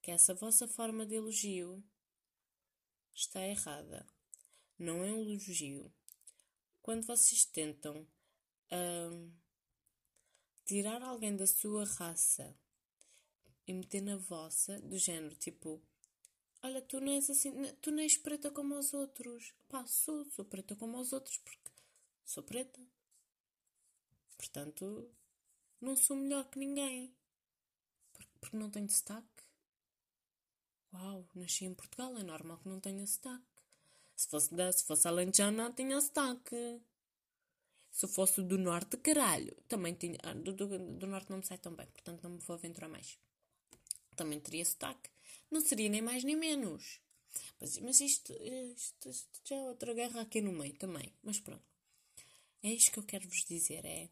que 0.00 0.10
essa 0.10 0.34
vossa 0.34 0.68
forma 0.68 1.04
de 1.04 1.16
elogio 1.16 1.82
está 3.18 3.44
errada. 3.44 4.06
Não 4.78 5.04
é 5.04 5.12
um 5.12 5.28
elogio. 5.28 5.92
Quando 6.80 7.04
vocês 7.04 7.44
tentam 7.44 8.06
uh, 8.72 9.32
tirar 10.64 11.02
alguém 11.02 11.36
da 11.36 11.46
sua 11.46 11.84
raça 11.84 12.56
e 13.66 13.74
meter 13.74 14.00
na 14.00 14.16
vossa, 14.16 14.80
do 14.80 14.96
género 14.96 15.34
tipo, 15.34 15.82
olha, 16.62 16.80
tu 16.80 17.00
não 17.00 17.12
és 17.12 17.28
assim, 17.28 17.52
tu 17.82 17.90
não 17.90 18.02
és 18.02 18.16
preta 18.16 18.50
como 18.50 18.78
os 18.78 18.94
outros. 18.94 19.52
Pá, 19.68 19.84
sou, 19.86 20.24
sou 20.30 20.44
preta 20.44 20.76
como 20.76 20.98
os 20.98 21.12
outros 21.12 21.38
porque 21.38 21.70
sou 22.24 22.42
preta. 22.42 22.80
Portanto, 24.36 25.12
não 25.80 25.96
sou 25.96 26.16
melhor 26.16 26.48
que 26.48 26.58
ninguém. 26.58 27.12
Porque, 28.12 28.32
porque 28.40 28.56
não 28.56 28.70
tenho 28.70 28.86
destaque. 28.86 29.37
Portugal. 30.98 31.24
Nasci 31.34 31.64
em 31.64 31.74
Portugal, 31.74 32.16
é 32.18 32.22
normal 32.22 32.58
que 32.58 32.68
não 32.68 32.80
tenha 32.80 33.06
sotaque. 33.06 33.44
Se 34.16 34.28
fosse, 34.28 34.54
da, 34.54 34.72
se 34.72 34.84
fosse 34.84 35.06
alentejana, 35.06 35.72
tinha 35.72 36.00
sotaque. 36.00 36.80
Se 37.90 38.06
fosse 38.08 38.42
do 38.42 38.58
norte, 38.58 38.96
caralho, 38.96 39.54
também 39.68 39.94
tinha. 39.94 40.18
Ah, 40.22 40.34
do, 40.34 40.52
do, 40.52 40.66
do, 40.66 41.06
norte 41.06 41.30
não 41.30 41.38
me 41.38 41.46
sai 41.46 41.58
tão 41.58 41.74
bem, 41.74 41.86
portanto 41.86 42.22
não 42.22 42.30
me 42.30 42.38
vou 42.38 42.54
aventurar 42.54 42.88
mais. 42.88 43.18
Também 44.16 44.40
teria 44.40 44.64
sotaque. 44.64 45.10
Não 45.50 45.60
seria 45.60 45.88
nem 45.88 46.02
mais 46.02 46.24
nem 46.24 46.36
menos. 46.36 47.00
Mas, 47.60 47.78
mas 47.78 48.00
isto, 48.00 48.32
isto, 48.76 49.08
isto 49.08 49.40
já 49.44 49.56
é 49.56 49.68
outra 49.68 49.94
guerra 49.94 50.20
aqui 50.20 50.40
no 50.40 50.52
meio 50.52 50.74
também. 50.74 51.12
Mas 51.22 51.40
pronto. 51.40 51.64
É 52.62 52.70
isto 52.72 52.92
que 52.92 52.98
eu 52.98 53.04
quero 53.04 53.28
vos 53.28 53.44
dizer: 53.44 53.84
é. 53.84 54.10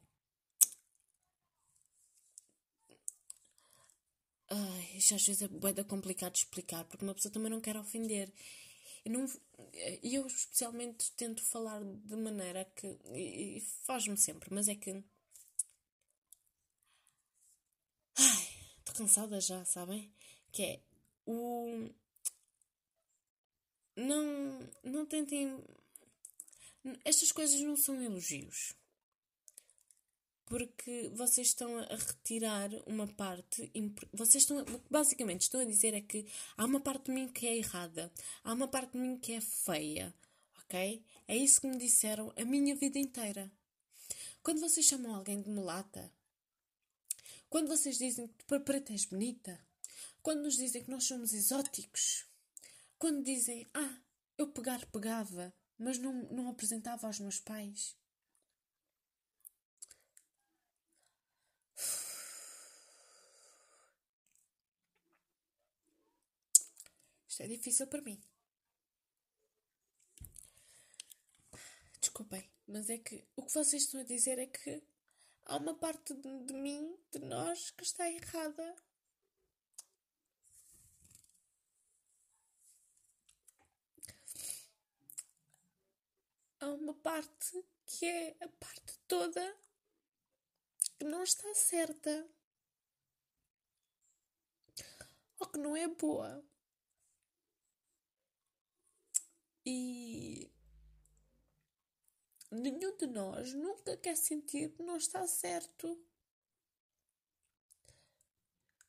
Ai, 4.48 5.00
já 5.00 5.16
às 5.16 5.26
vezes 5.26 5.42
é 5.42 5.48
bem 5.48 5.84
complicado 5.84 6.32
de 6.32 6.38
explicar, 6.40 6.84
porque 6.84 7.04
uma 7.04 7.14
pessoa 7.14 7.32
também 7.32 7.50
não 7.50 7.60
quer 7.60 7.76
ofender. 7.76 8.32
Eu, 9.04 9.12
não, 9.12 9.26
eu 10.02 10.26
especialmente 10.26 11.12
tento 11.12 11.42
falar 11.42 11.82
de 11.82 12.16
maneira 12.16 12.64
que. 12.76 12.86
E, 13.12 13.58
e 13.58 13.60
faz-me 13.84 14.16
sempre, 14.16 14.52
mas 14.52 14.68
é 14.68 14.74
que. 14.74 15.02
Ai, 18.18 18.48
estou 18.78 18.94
cansada 18.94 19.40
já, 19.40 19.64
sabem? 19.64 20.12
Que 20.52 20.62
é 20.62 20.80
o. 21.26 21.90
Não. 23.96 24.60
Não 24.84 25.06
tentem. 25.06 25.58
Estas 27.04 27.32
coisas 27.32 27.60
não 27.60 27.76
são 27.76 28.00
elogios 28.00 28.76
porque 30.46 31.10
vocês 31.12 31.48
estão 31.48 31.76
a 31.78 31.96
retirar 31.96 32.70
uma 32.86 33.06
parte. 33.06 33.70
Vocês 34.12 34.44
estão. 34.44 34.64
Basicamente, 34.88 35.42
estão 35.42 35.60
a 35.60 35.64
dizer 35.64 35.92
é 35.92 36.00
que 36.00 36.26
há 36.56 36.64
uma 36.64 36.80
parte 36.80 37.06
de 37.06 37.12
mim 37.12 37.28
que 37.28 37.46
é 37.46 37.56
errada, 37.56 38.10
há 38.42 38.52
uma 38.52 38.68
parte 38.68 38.92
de 38.92 38.98
mim 38.98 39.18
que 39.18 39.32
é 39.32 39.40
feia, 39.40 40.14
ok? 40.60 41.04
É 41.28 41.36
isso 41.36 41.60
que 41.60 41.66
me 41.66 41.76
disseram 41.76 42.32
a 42.36 42.44
minha 42.44 42.74
vida 42.74 42.98
inteira. 42.98 43.50
Quando 44.42 44.60
vocês 44.60 44.86
chamam 44.86 45.14
alguém 45.14 45.42
de 45.42 45.50
mulata, 45.50 46.12
quando 47.50 47.66
vocês 47.66 47.98
dizem 47.98 48.28
que 48.28 48.44
para 48.44 48.60
preta 48.60 48.92
és 48.92 49.04
bonita, 49.04 49.60
quando 50.22 50.42
nos 50.42 50.56
dizem 50.56 50.82
que 50.84 50.90
nós 50.90 51.04
somos 51.04 51.32
exóticos, 51.32 52.24
quando 52.98 53.24
dizem, 53.24 53.66
ah, 53.74 53.98
eu 54.38 54.46
pegar, 54.46 54.84
pegava, 54.86 55.52
mas 55.76 55.98
não, 55.98 56.12
não 56.30 56.48
apresentava 56.48 57.06
aos 57.06 57.18
meus 57.18 57.40
pais. 57.40 57.96
Isto 67.36 67.42
é 67.42 67.48
difícil 67.48 67.86
para 67.86 68.00
mim. 68.00 68.18
Desculpem, 72.00 72.50
mas 72.66 72.88
é 72.88 72.96
que 72.96 73.28
o 73.36 73.42
que 73.42 73.52
vocês 73.52 73.82
estão 73.82 74.00
a 74.00 74.04
dizer 74.04 74.38
é 74.38 74.46
que 74.46 74.82
há 75.44 75.58
uma 75.58 75.74
parte 75.74 76.14
de, 76.14 76.44
de 76.46 76.54
mim, 76.54 76.98
de 77.12 77.18
nós, 77.18 77.72
que 77.72 77.84
está 77.84 78.10
errada. 78.10 78.74
Há 86.58 86.70
uma 86.70 86.94
parte 86.94 87.62
que 87.84 88.06
é 88.06 88.36
a 88.40 88.48
parte 88.48 88.98
toda 89.06 89.58
que 90.98 91.04
não 91.04 91.22
está 91.22 91.54
certa 91.54 92.30
ou 95.38 95.46
que 95.48 95.58
não 95.58 95.76
é 95.76 95.86
boa. 95.86 96.42
E 99.68 100.48
nenhum 102.52 102.96
de 102.96 103.08
nós 103.08 103.52
nunca 103.52 103.96
quer 103.96 104.16
sentir 104.16 104.72
que 104.72 104.82
não 104.84 104.96
está 104.96 105.26
certo. 105.26 106.00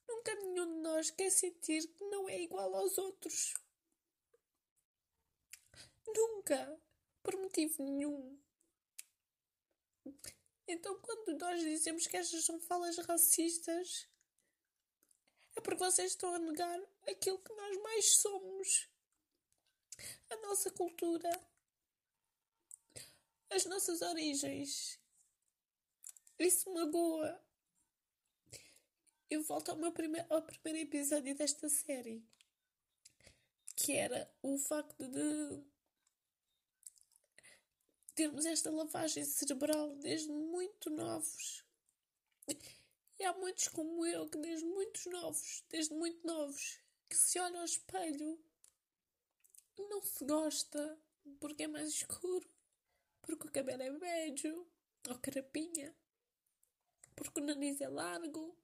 Nunca 0.07 0.35
nenhum 0.35 0.75
de 0.75 0.81
nós 0.81 1.09
quer 1.09 1.31
sentir 1.31 1.87
que 1.87 2.03
não 2.05 2.29
é 2.29 2.39
igual 2.39 2.75
aos 2.75 2.95
outros. 2.99 3.55
Nunca. 6.05 6.79
Por 7.23 7.35
motivo 7.37 7.83
nenhum. 7.83 8.39
Então, 10.67 10.99
quando 11.01 11.39
nós 11.39 11.59
dizemos 11.61 12.05
que 12.05 12.17
estas 12.17 12.45
são 12.45 12.59
falas 12.59 12.97
racistas, 12.99 14.07
é 15.55 15.61
porque 15.61 15.83
vocês 15.83 16.11
estão 16.11 16.35
a 16.35 16.39
negar 16.39 16.79
aquilo 17.07 17.39
que 17.39 17.53
nós 17.53 17.77
mais 17.81 18.13
somos 18.21 18.87
a 20.29 20.35
nossa 20.37 20.71
cultura, 20.71 21.29
as 23.49 23.65
nossas 23.65 24.01
origens. 24.01 24.99
Isso 26.39 26.71
magoa. 26.73 27.43
Eu 29.29 29.43
volto 29.43 29.71
ao 29.71 29.77
meu 29.77 29.91
primeiro, 29.91 30.25
ao 30.33 30.41
primeiro 30.41 30.87
episódio 30.87 31.35
desta 31.35 31.67
série, 31.67 32.25
que 33.75 33.93
era 33.93 34.31
o 34.41 34.57
facto 34.57 35.07
de 35.07 35.63
termos 38.15 38.45
esta 38.45 38.71
lavagem 38.71 39.23
cerebral 39.25 39.95
desde 39.97 40.31
muito 40.31 40.89
novos. 40.89 41.65
E 43.19 43.23
há 43.23 43.33
muitos 43.33 43.67
como 43.67 44.05
eu 44.05 44.29
que 44.29 44.37
desde 44.37 44.65
muitos 44.65 45.05
novos, 45.07 45.63
desde 45.69 45.93
muito 45.93 46.25
novos, 46.25 46.79
que 47.09 47.15
se 47.15 47.39
olham 47.39 47.59
ao 47.59 47.65
espelho 47.65 48.39
não 49.83 50.01
se 50.01 50.25
gosta 50.25 50.99
porque 51.39 51.63
é 51.63 51.67
mais 51.67 51.89
escuro, 51.89 52.49
porque 53.21 53.47
o 53.47 53.51
cabelo 53.51 53.83
é 53.83 53.89
médio 53.89 54.67
ou 55.07 55.19
carapinha, 55.19 55.95
porque 57.15 57.39
o 57.39 57.43
nariz 57.43 57.79
é 57.81 57.87
largo. 57.87 58.57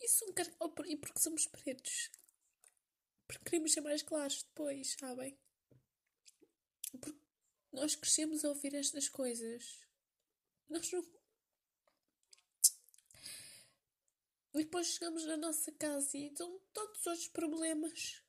Isso 0.00 0.24
um 0.24 0.32
car... 0.32 0.46
e 0.86 0.96
porque 0.96 1.20
somos 1.20 1.46
pretos. 1.46 2.10
Porque 3.26 3.44
queremos 3.44 3.72
ser 3.72 3.80
mais 3.80 4.02
claros 4.02 4.42
depois, 4.42 4.96
sabem? 4.98 5.38
Porque 7.00 7.20
nós 7.72 7.94
crescemos 7.94 8.44
a 8.44 8.48
ouvir 8.48 8.74
estas 8.74 9.08
coisas. 9.08 9.86
Nós 10.68 10.90
não 10.90 11.02
E 11.02 11.20
depois 14.52 14.86
chegamos 14.88 15.24
na 15.24 15.36
nossa 15.36 15.70
casa 15.72 16.16
e 16.16 16.26
estão 16.26 16.60
todos 16.72 17.06
os 17.06 17.28
problemas. 17.28 18.22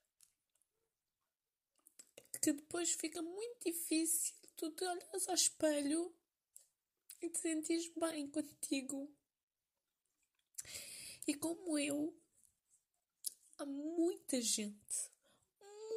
Que 2.42 2.54
depois 2.54 2.92
fica 2.92 3.22
muito 3.22 3.64
difícil 3.66 4.36
tu 4.56 4.70
te 4.72 4.84
olhas 4.84 5.28
ao 5.28 5.36
espelho 5.36 6.16
e 7.22 7.30
te 7.30 7.40
sentires 7.40 7.92
bem 7.96 8.30
contigo. 8.30 9.12
E 11.28 11.34
como 11.34 11.78
eu, 11.78 12.16
há 13.58 13.66
muita 13.66 14.42
gente, 14.42 15.12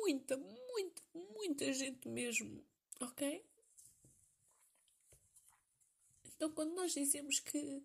muita, 0.00 0.36
muita, 0.36 1.02
muita 1.14 1.72
gente 1.72 2.08
mesmo, 2.08 2.64
ok? 3.00 3.44
Então, 6.24 6.50
quando 6.52 6.74
nós 6.74 6.92
dizemos 6.92 7.40
que 7.40 7.82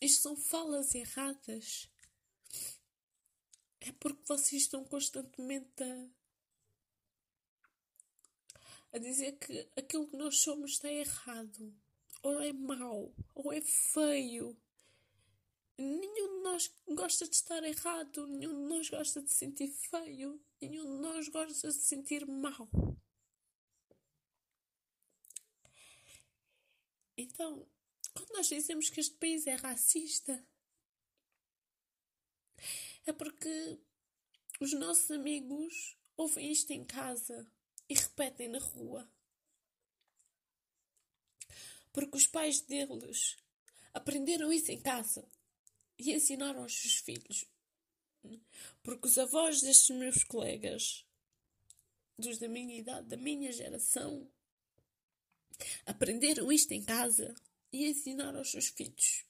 isto 0.00 0.22
são 0.22 0.36
falas 0.36 0.94
erradas. 0.94 1.90
É 3.80 3.92
porque 3.92 4.22
vocês 4.26 4.62
estão 4.62 4.84
constantemente 4.84 5.82
a, 5.82 6.08
a 8.92 8.98
dizer 8.98 9.38
que 9.38 9.68
aquilo 9.76 10.08
que 10.08 10.16
nós 10.16 10.38
somos 10.38 10.72
está 10.72 10.90
errado, 10.90 11.74
ou 12.22 12.40
é 12.40 12.52
mau, 12.52 13.14
ou 13.34 13.52
é 13.52 13.60
feio. 13.60 14.56
Nenhum 15.78 16.36
de 16.36 16.42
nós 16.42 16.70
gosta 16.88 17.26
de 17.26 17.34
estar 17.34 17.62
errado, 17.64 18.26
nenhum 18.26 18.52
de 18.52 18.68
nós 18.68 18.90
gosta 18.90 19.22
de 19.22 19.30
sentir 19.30 19.68
feio, 19.68 20.38
nenhum 20.60 20.96
de 20.96 21.02
nós 21.02 21.28
gosta 21.28 21.68
de 21.68 21.74
sentir 21.74 22.26
mau. 22.26 22.68
Então, 27.16 27.66
quando 28.14 28.30
nós 28.32 28.48
dizemos 28.48 28.90
que 28.90 29.00
este 29.00 29.14
país 29.16 29.46
é 29.46 29.54
racista, 29.54 30.44
é 33.06 33.12
porque 33.12 33.78
os 34.60 34.72
nossos 34.72 35.10
amigos 35.10 35.96
ouvem 36.16 36.50
isto 36.52 36.70
em 36.72 36.84
casa 36.84 37.50
e 37.88 37.94
repetem 37.94 38.48
na 38.48 38.58
rua. 38.58 39.10
Porque 41.92 42.16
os 42.16 42.26
pais 42.26 42.60
deles 42.60 43.36
aprenderam 43.92 44.52
isso 44.52 44.70
em 44.70 44.80
casa 44.80 45.26
e 45.98 46.12
ensinaram 46.12 46.62
aos 46.62 46.78
seus 46.78 46.96
filhos. 46.96 47.46
Porque 48.82 49.08
os 49.08 49.18
avós 49.18 49.60
destes 49.60 49.96
meus 49.96 50.22
colegas, 50.24 51.06
dos 52.18 52.38
da 52.38 52.48
minha 52.48 52.76
idade, 52.76 53.08
da 53.08 53.16
minha 53.16 53.50
geração, 53.50 54.30
aprenderam 55.86 56.52
isto 56.52 56.72
em 56.72 56.84
casa 56.84 57.34
e 57.72 57.86
ensinar 57.86 58.34
aos 58.34 58.50
seus 58.50 58.68
filhos. 58.68 59.24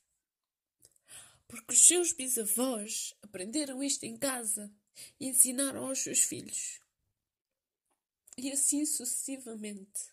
Porque 1.46 1.74
os 1.74 1.86
seus 1.86 2.12
bisavós 2.12 3.14
aprenderam 3.22 3.82
isto 3.82 4.04
em 4.04 4.16
casa 4.16 4.72
e 5.18 5.26
ensinaram 5.26 5.86
aos 5.86 5.98
seus 5.98 6.20
filhos. 6.20 6.80
E 8.36 8.50
assim 8.52 8.86
sucessivamente, 8.86 10.12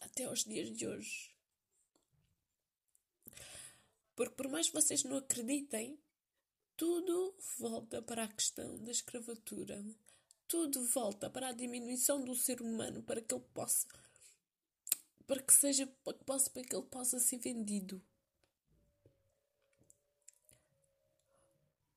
até 0.00 0.24
aos 0.24 0.44
dias 0.44 0.70
de 0.70 0.86
hoje. 0.86 1.30
Porque 4.16 4.34
por 4.34 4.48
mais 4.48 4.68
que 4.68 4.74
vocês 4.74 5.04
não 5.04 5.18
acreditem, 5.18 5.98
tudo 6.76 7.36
volta 7.58 8.02
para 8.02 8.24
a 8.24 8.28
questão 8.28 8.82
da 8.82 8.90
escravatura. 8.90 9.84
Tudo 10.48 10.84
volta 10.86 11.30
para 11.30 11.48
a 11.48 11.52
diminuição 11.52 12.22
do 12.24 12.34
ser 12.34 12.60
humano 12.60 13.02
para 13.02 13.20
que 13.20 13.34
ele 13.34 13.44
possa 13.52 13.86
para 15.26 15.42
que 15.42 15.52
seja 15.52 15.86
para 16.04 16.14
que, 16.14 16.24
possa, 16.24 16.50
para 16.50 16.62
que 16.62 16.74
ele 16.74 16.86
possa 16.86 17.18
ser 17.18 17.38
vendido. 17.38 18.02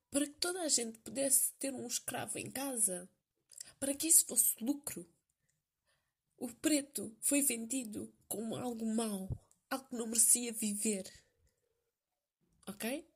Para 0.10 0.26
que 0.26 0.34
toda 0.40 0.62
a 0.62 0.70
gente 0.70 0.98
pudesse 1.00 1.54
ter 1.54 1.74
um 1.74 1.86
escravo 1.86 2.40
em 2.40 2.50
casa, 2.50 3.10
para 3.80 3.94
que 3.94 4.08
isso 4.08 4.26
fosse 4.26 4.56
lucro. 4.64 5.08
O 6.38 6.48
preto 6.54 7.16
foi 7.20 7.42
vendido 7.42 8.14
como 8.28 8.56
algo 8.56 8.86
mau, 8.86 9.30
algo 9.70 9.90
que 9.90 9.96
não 9.96 10.08
merecia 10.08 10.54
viver. 10.54 11.12
Ok? 12.68 13.08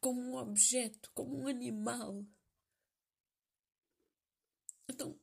Como 0.00 0.20
um 0.20 0.36
objeto, 0.36 1.10
como 1.14 1.36
um 1.36 1.46
animal. 1.46 2.24
Então, 4.88 5.18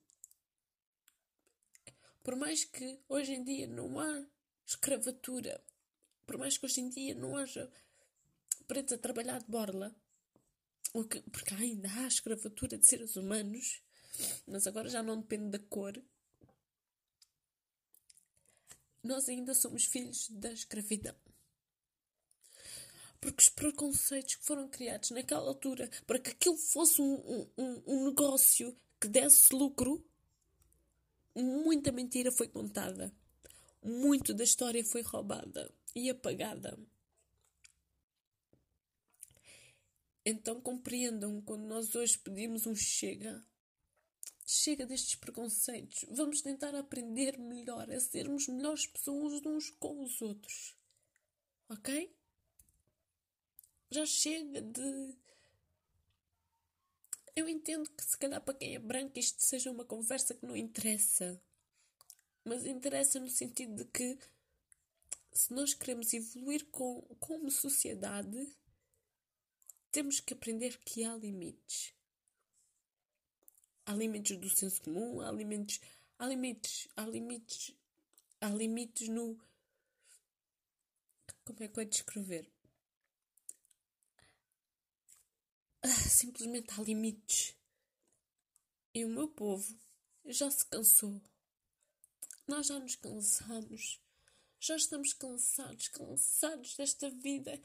por 2.24 2.36
mais 2.36 2.66
que 2.66 3.00
hoje 3.08 3.34
em 3.34 3.44
dia 3.44 3.68
não 3.68 4.00
há 4.00 4.26
escravatura, 4.66 5.64
por 6.26 6.38
mais 6.38 6.58
que 6.58 6.66
hoje 6.66 6.82
em 6.82 6.90
dia 6.90 7.16
não 7.16 7.36
haja 7.36 7.72
pretos 8.68 8.94
a 8.94 8.98
trabalhar 8.98 9.40
de 9.40 9.48
borla, 9.48 9.96
porque 11.32 11.54
ainda 11.56 11.90
há 11.92 12.08
escravatura 12.08 12.78
de 12.78 12.86
seres 12.86 13.16
humanos, 13.16 13.82
mas 14.46 14.68
agora 14.68 14.90
já 14.90 15.02
não 15.02 15.20
depende 15.20 15.50
da 15.50 15.60
cor, 15.60 16.02
nós 19.04 19.30
ainda 19.30 19.54
somos 19.54 19.86
filhos 19.86 20.30
da 20.30 20.52
escravidão. 20.52 21.16
Porque 23.22 23.42
os 23.42 23.50
preconceitos 23.50 24.36
que 24.36 24.46
foram 24.46 24.70
criados 24.70 25.12
naquela 25.12 25.48
altura 25.48 25.90
para 26.08 26.20
que 26.20 26.32
aquilo 26.32 26.58
fosse 26.58 27.02
um, 27.02 27.50
um, 27.58 27.84
um 27.86 28.06
negócio 28.06 28.78
que 29.00 29.08
desse 29.08 29.54
lucro, 29.54 30.06
muita 31.44 31.92
mentira 31.92 32.32
foi 32.32 32.48
contada. 32.48 33.14
Muito 33.82 34.34
da 34.34 34.44
história 34.44 34.84
foi 34.84 35.02
roubada 35.02 35.74
e 35.96 36.10
apagada. 36.10 36.78
Então 40.26 40.62
compreendam 40.62 41.42
quando 41.42 41.64
nós 41.64 41.96
hoje 41.96 42.18
pedimos 42.20 42.68
um 42.68 42.76
chega. 42.76 43.44
Chega 44.46 44.86
destes 44.86 45.16
preconceitos. 45.16 46.06
Vamos 46.10 46.42
tentar 46.42 46.76
aprender 46.76 47.38
melhor, 47.38 47.90
a 47.90 48.00
sermos 48.00 48.48
melhores 48.48 48.88
pessoas 48.88 49.46
uns 49.46 49.70
com 49.72 50.04
os 50.04 50.22
outros. 50.22 50.76
Ok? 51.70 52.16
Já 53.92 54.06
chega 54.06 54.62
de 54.62 55.16
eu 57.36 57.48
entendo 57.48 57.90
que 57.92 58.04
se 58.04 58.18
calhar 58.18 58.42
para 58.42 58.54
quem 58.54 58.76
é 58.76 58.80
branco 58.80 59.18
isto 59.18 59.44
seja 59.44 59.72
uma 59.72 59.86
conversa 59.86 60.34
que 60.34 60.46
não 60.46 60.56
interessa. 60.56 61.42
Mas 62.44 62.66
interessa 62.66 63.20
no 63.20 63.30
sentido 63.30 63.76
de 63.76 63.86
que 63.86 64.18
se 65.32 65.54
nós 65.54 65.74
queremos 65.74 66.14
evoluir 66.14 66.66
com, 66.72 67.02
como 67.20 67.52
sociedade, 67.52 68.56
temos 69.92 70.20
que 70.20 70.34
aprender 70.34 70.78
que 70.80 71.04
há 71.04 71.16
limites. 71.16 71.94
Há 73.86 73.94
limites 73.94 74.38
do 74.38 74.50
senso 74.50 74.82
comum, 74.82 75.22
há 75.22 75.32
limites, 75.32 75.80
há 76.18 76.28
limites, 76.28 76.88
há 76.96 77.06
limites, 77.06 77.76
há 78.42 78.50
limites 78.50 79.08
no. 79.08 79.40
Como 81.44 81.64
é 81.64 81.68
que 81.68 81.80
eu 81.80 81.86
descrever? 81.86 82.48
Ah, 85.82 86.09
simplesmente 86.20 86.74
há 86.74 86.84
limites. 86.84 87.56
E 88.94 89.06
o 89.06 89.10
meu 89.10 89.28
povo 89.30 89.80
já 90.26 90.52
se 90.52 90.66
cansou. 90.66 91.22
Nós 92.48 92.68
já 92.68 92.78
nos 92.80 92.96
cansamos. 92.96 94.02
Já 94.62 94.76
estamos 94.76 95.14
cansados, 95.14 95.88
cansados 95.88 96.76
desta 96.76 97.10
vida 97.10 97.62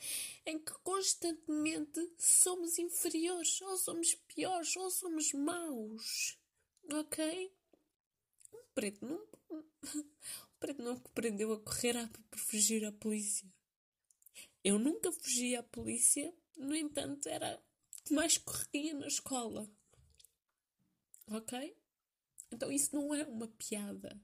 em 0.46 0.60
que 0.60 0.72
constantemente 0.84 2.00
somos 2.16 2.78
inferiores, 2.78 3.60
ou 3.62 3.76
somos 3.76 4.14
piores, 4.14 4.76
ou 4.76 4.88
somos 4.92 5.32
maus. 5.32 6.38
Ok? 6.92 7.52
O 8.52 8.58
preto 8.72 9.04
não. 9.04 9.26
O 9.50 10.56
preto 10.60 10.82
não 10.82 10.92
aprendeu 10.92 11.52
a 11.52 11.60
correr 11.60 12.08
por 12.30 12.38
fugir 12.38 12.84
à 12.84 12.92
polícia. 12.92 13.52
Eu 14.62 14.78
nunca 14.78 15.10
fugi 15.10 15.56
à 15.56 15.62
polícia, 15.62 16.32
no 16.56 16.74
entanto, 16.74 17.28
era 17.28 17.60
mais 18.12 18.36
corria 18.36 18.94
na 18.94 19.06
escola. 19.06 19.68
Ok? 21.28 21.76
Então 22.50 22.70
isso 22.70 22.94
não 22.94 23.14
é 23.14 23.24
uma 23.24 23.48
piada. 23.48 24.20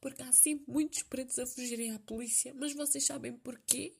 Porque 0.00 0.22
há 0.22 0.32
sempre 0.32 0.70
muitos 0.72 1.02
pretos 1.02 1.38
a 1.38 1.46
fugirem 1.46 1.92
à 1.92 1.98
polícia. 1.98 2.54
Mas 2.54 2.72
vocês 2.72 3.04
sabem 3.04 3.36
porquê? 3.36 3.96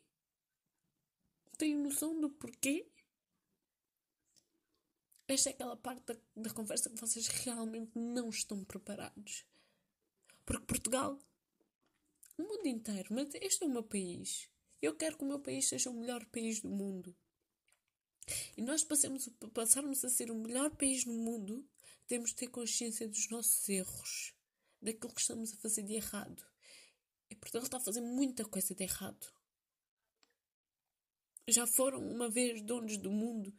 Têm 1.59 1.77
noção 1.77 2.21
do 2.21 2.31
porquê? 2.31 2.89
Esta 5.27 5.51
é 5.51 5.53
aquela 5.53 5.77
parte 5.77 6.03
da, 6.05 6.17
da 6.37 6.51
conversa 6.51 6.91
que 6.91 7.01
vocês 7.01 7.27
realmente 7.29 7.99
não 7.99 8.29
estão 8.29 8.63
preparados. 8.65 9.45
Porque 10.45 10.67
Portugal, 10.67 11.19
o 12.37 12.43
mundo 12.43 12.67
inteiro, 12.67 13.15
mas 13.15 13.35
este 13.35 13.65
é 13.65 13.67
o 13.67 13.71
meu 13.71 13.83
país. 13.83 14.51
Eu 14.83 14.95
quero 14.95 15.17
que 15.17 15.25
o 15.25 15.27
meu 15.27 15.41
país 15.41 15.67
seja 15.67 15.89
o 15.89 15.95
melhor 15.95 16.27
país 16.27 16.61
do 16.61 16.69
mundo. 16.69 17.17
E 18.57 18.63
nós 18.63 18.83
passamos, 18.83 19.29
passarmos 19.53 20.05
a 20.05 20.09
ser 20.09 20.31
o 20.31 20.35
melhor 20.35 20.71
país 20.71 21.05
no 21.05 21.15
mundo, 21.15 21.67
temos 22.07 22.31
de 22.31 22.37
ter 22.37 22.49
consciência 22.49 23.09
dos 23.09 23.29
nossos 23.29 23.69
erros, 23.69 24.35
daquilo 24.81 25.13
que 25.13 25.21
estamos 25.21 25.53
a 25.53 25.57
fazer 25.57 25.83
de 25.83 25.95
errado. 25.95 26.45
E 27.31 27.35
Portugal 27.35 27.65
está 27.65 27.77
a 27.77 27.81
fazer 27.81 28.01
muita 28.01 28.45
coisa 28.45 28.75
de 28.75 28.83
errado. 28.83 29.33
Já 31.49 31.67
foram 31.67 32.01
uma 32.07 32.29
vez 32.29 32.63
donos 32.63 32.97
do 32.97 33.11
mundo 33.11 33.53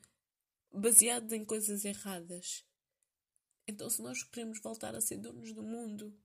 baseados 0.71 1.31
em 1.31 1.45
coisas 1.45 1.85
erradas. 1.85 2.65
Então, 3.67 3.89
se 3.89 4.01
nós 4.01 4.23
queremos 4.23 4.59
voltar 4.59 4.95
a 4.95 5.01
ser 5.01 5.17
donos 5.17 5.53
do 5.53 5.63
mundo, 5.63 6.15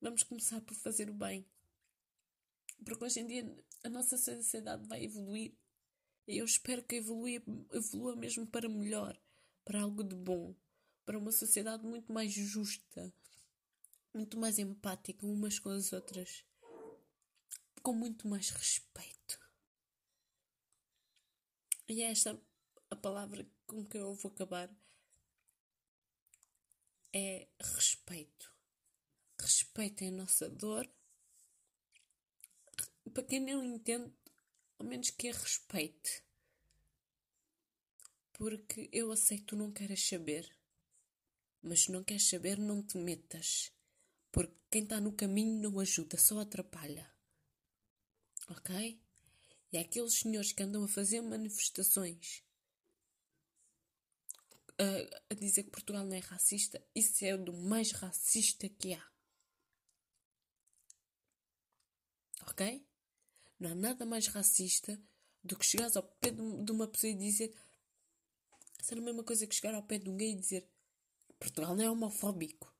vamos 0.00 0.22
começar 0.22 0.60
por 0.60 0.74
fazer 0.74 1.10
o 1.10 1.14
bem. 1.14 1.46
Porque 2.84 3.04
hoje 3.04 3.20
em 3.20 3.26
dia 3.26 3.64
a 3.84 3.88
nossa 3.88 4.16
sociedade 4.16 4.86
vai 4.86 5.04
evoluir 5.04 5.54
eu 6.26 6.44
espero 6.44 6.82
que 6.82 6.96
evolua, 6.96 7.30
evolua 7.72 8.16
mesmo 8.16 8.46
para 8.46 8.68
melhor, 8.68 9.18
para 9.64 9.82
algo 9.82 10.02
de 10.02 10.14
bom, 10.14 10.54
para 11.04 11.18
uma 11.18 11.30
sociedade 11.30 11.84
muito 11.84 12.12
mais 12.12 12.32
justa, 12.32 13.12
muito 14.12 14.38
mais 14.38 14.58
empática 14.58 15.26
umas 15.26 15.58
com 15.58 15.70
as 15.70 15.92
outras, 15.92 16.44
com 17.82 17.92
muito 17.92 18.26
mais 18.26 18.50
respeito. 18.50 19.38
E 21.88 22.02
é 22.02 22.10
esta 22.10 22.40
a 22.90 22.96
palavra 22.96 23.46
com 23.66 23.84
que 23.84 23.96
eu 23.96 24.14
vou 24.14 24.32
acabar. 24.32 24.68
É 27.12 27.46
respeito. 27.60 28.52
Respeitem 29.38 30.08
a 30.08 30.12
nossa 30.12 30.48
dor. 30.48 30.88
Para 33.14 33.22
quem 33.22 33.40
não 33.40 33.64
entende, 33.64 34.12
ao 34.78 34.86
menos 34.86 35.10
que 35.10 35.28
a 35.28 35.32
respeite. 35.32 36.22
Porque 38.32 38.88
eu 38.92 39.10
aceito 39.10 39.46
tu 39.46 39.56
não 39.56 39.72
queres 39.72 40.06
saber. 40.06 40.50
Mas 41.62 41.82
se 41.82 41.92
não 41.92 42.04
queres 42.04 42.28
saber, 42.28 42.58
não 42.58 42.82
te 42.82 42.98
metas. 42.98 43.72
Porque 44.30 44.54
quem 44.70 44.82
está 44.82 45.00
no 45.00 45.12
caminho 45.12 45.60
não 45.60 45.80
ajuda, 45.80 46.18
só 46.18 46.40
atrapalha. 46.40 47.10
Ok? 48.48 49.00
E 49.72 49.78
aqueles 49.78 50.14
senhores 50.14 50.52
que 50.52 50.62
andam 50.62 50.84
a 50.84 50.88
fazer 50.88 51.20
manifestações 51.20 52.46
a, 54.78 55.20
a 55.30 55.34
dizer 55.34 55.64
que 55.64 55.70
Portugal 55.70 56.04
não 56.04 56.14
é 56.14 56.18
racista, 56.18 56.82
isso 56.94 57.24
é 57.24 57.36
do 57.36 57.52
mais 57.52 57.92
racista 57.92 58.68
que 58.68 58.94
há. 58.94 59.06
Ok? 62.48 62.85
Não 63.58 63.70
há 63.70 63.74
nada 63.74 64.04
mais 64.04 64.26
racista 64.26 65.00
do 65.42 65.56
que 65.56 65.64
chegares 65.64 65.96
ao 65.96 66.02
pé 66.02 66.30
de 66.30 66.72
uma 66.72 66.86
pessoa 66.88 67.10
e 67.10 67.14
dizer. 67.14 67.54
Será 68.82 69.00
a 69.00 69.04
mesma 69.04 69.24
coisa 69.24 69.46
que 69.46 69.54
chegar 69.54 69.74
ao 69.74 69.82
pé 69.82 69.98
de 69.98 70.08
um 70.08 70.16
gay 70.16 70.32
e 70.32 70.36
dizer 70.36 70.68
Portugal 71.38 71.74
não 71.74 71.84
é 71.84 71.90
homofóbico. 71.90 72.72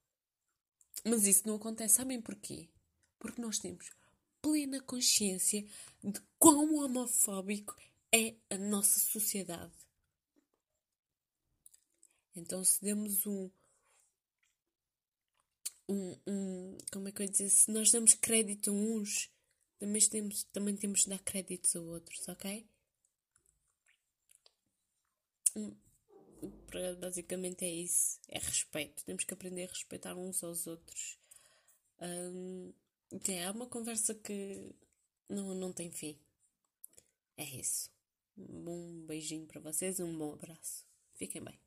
Mas 1.05 1.27
isso 1.27 1.47
não 1.47 1.57
acontece. 1.57 1.95
Sabem 1.95 2.21
porquê? 2.21 2.69
Porque 3.19 3.41
nós 3.41 3.59
temos 3.59 3.91
plena 4.43 4.81
consciência 4.81 5.65
de 6.03 6.21
quão 6.39 6.77
homofóbico 6.77 7.77
é 8.13 8.37
a 8.51 8.59
nossa 8.59 8.99
sociedade. 9.01 9.73
Então, 12.35 12.63
se 12.63 12.83
demos 12.83 13.27
um, 13.27 13.51
um, 15.89 16.19
um, 16.27 16.79
como 16.93 17.09
é 17.09 17.13
que 17.13 17.23
eu 17.23 17.25
ia 17.25 17.33
dizer? 17.33 17.49
Se 17.49 17.71
nós 17.71 17.91
damos 17.91 18.15
crédito 18.15 18.71
a 18.71 18.73
uns, 18.73 19.31
também 19.79 20.09
temos, 20.09 20.45
também 20.45 20.77
temos 20.77 21.01
de 21.01 21.11
dar 21.11 21.19
créditos 21.21 21.75
a 21.77 21.81
outros, 21.81 22.29
ok? 22.29 22.67
Hum, 25.57 25.75
basicamente 27.01 27.65
é 27.65 27.71
isso. 27.71 28.19
É 28.29 28.39
respeito. 28.39 29.05
Temos 29.05 29.25
que 29.25 29.35
aprender 29.35 29.65
a 29.65 29.73
respeitar 29.73 30.15
uns 30.15 30.43
aos 30.43 30.67
outros. 30.67 31.19
Um, 32.01 32.73
é 33.29 33.51
uma 33.51 33.67
conversa 33.67 34.15
que 34.15 34.75
não, 35.29 35.55
não 35.55 35.73
tem 35.73 35.91
fim. 35.91 36.19
É 37.37 37.45
isso. 37.45 37.91
Um 38.37 39.07
beijinho 39.07 39.47
para 39.47 39.61
vocês, 39.61 40.01
um 40.01 40.17
bom 40.17 40.35
abraço. 40.35 40.85
Fiquem 41.15 41.43
bem. 41.43 41.66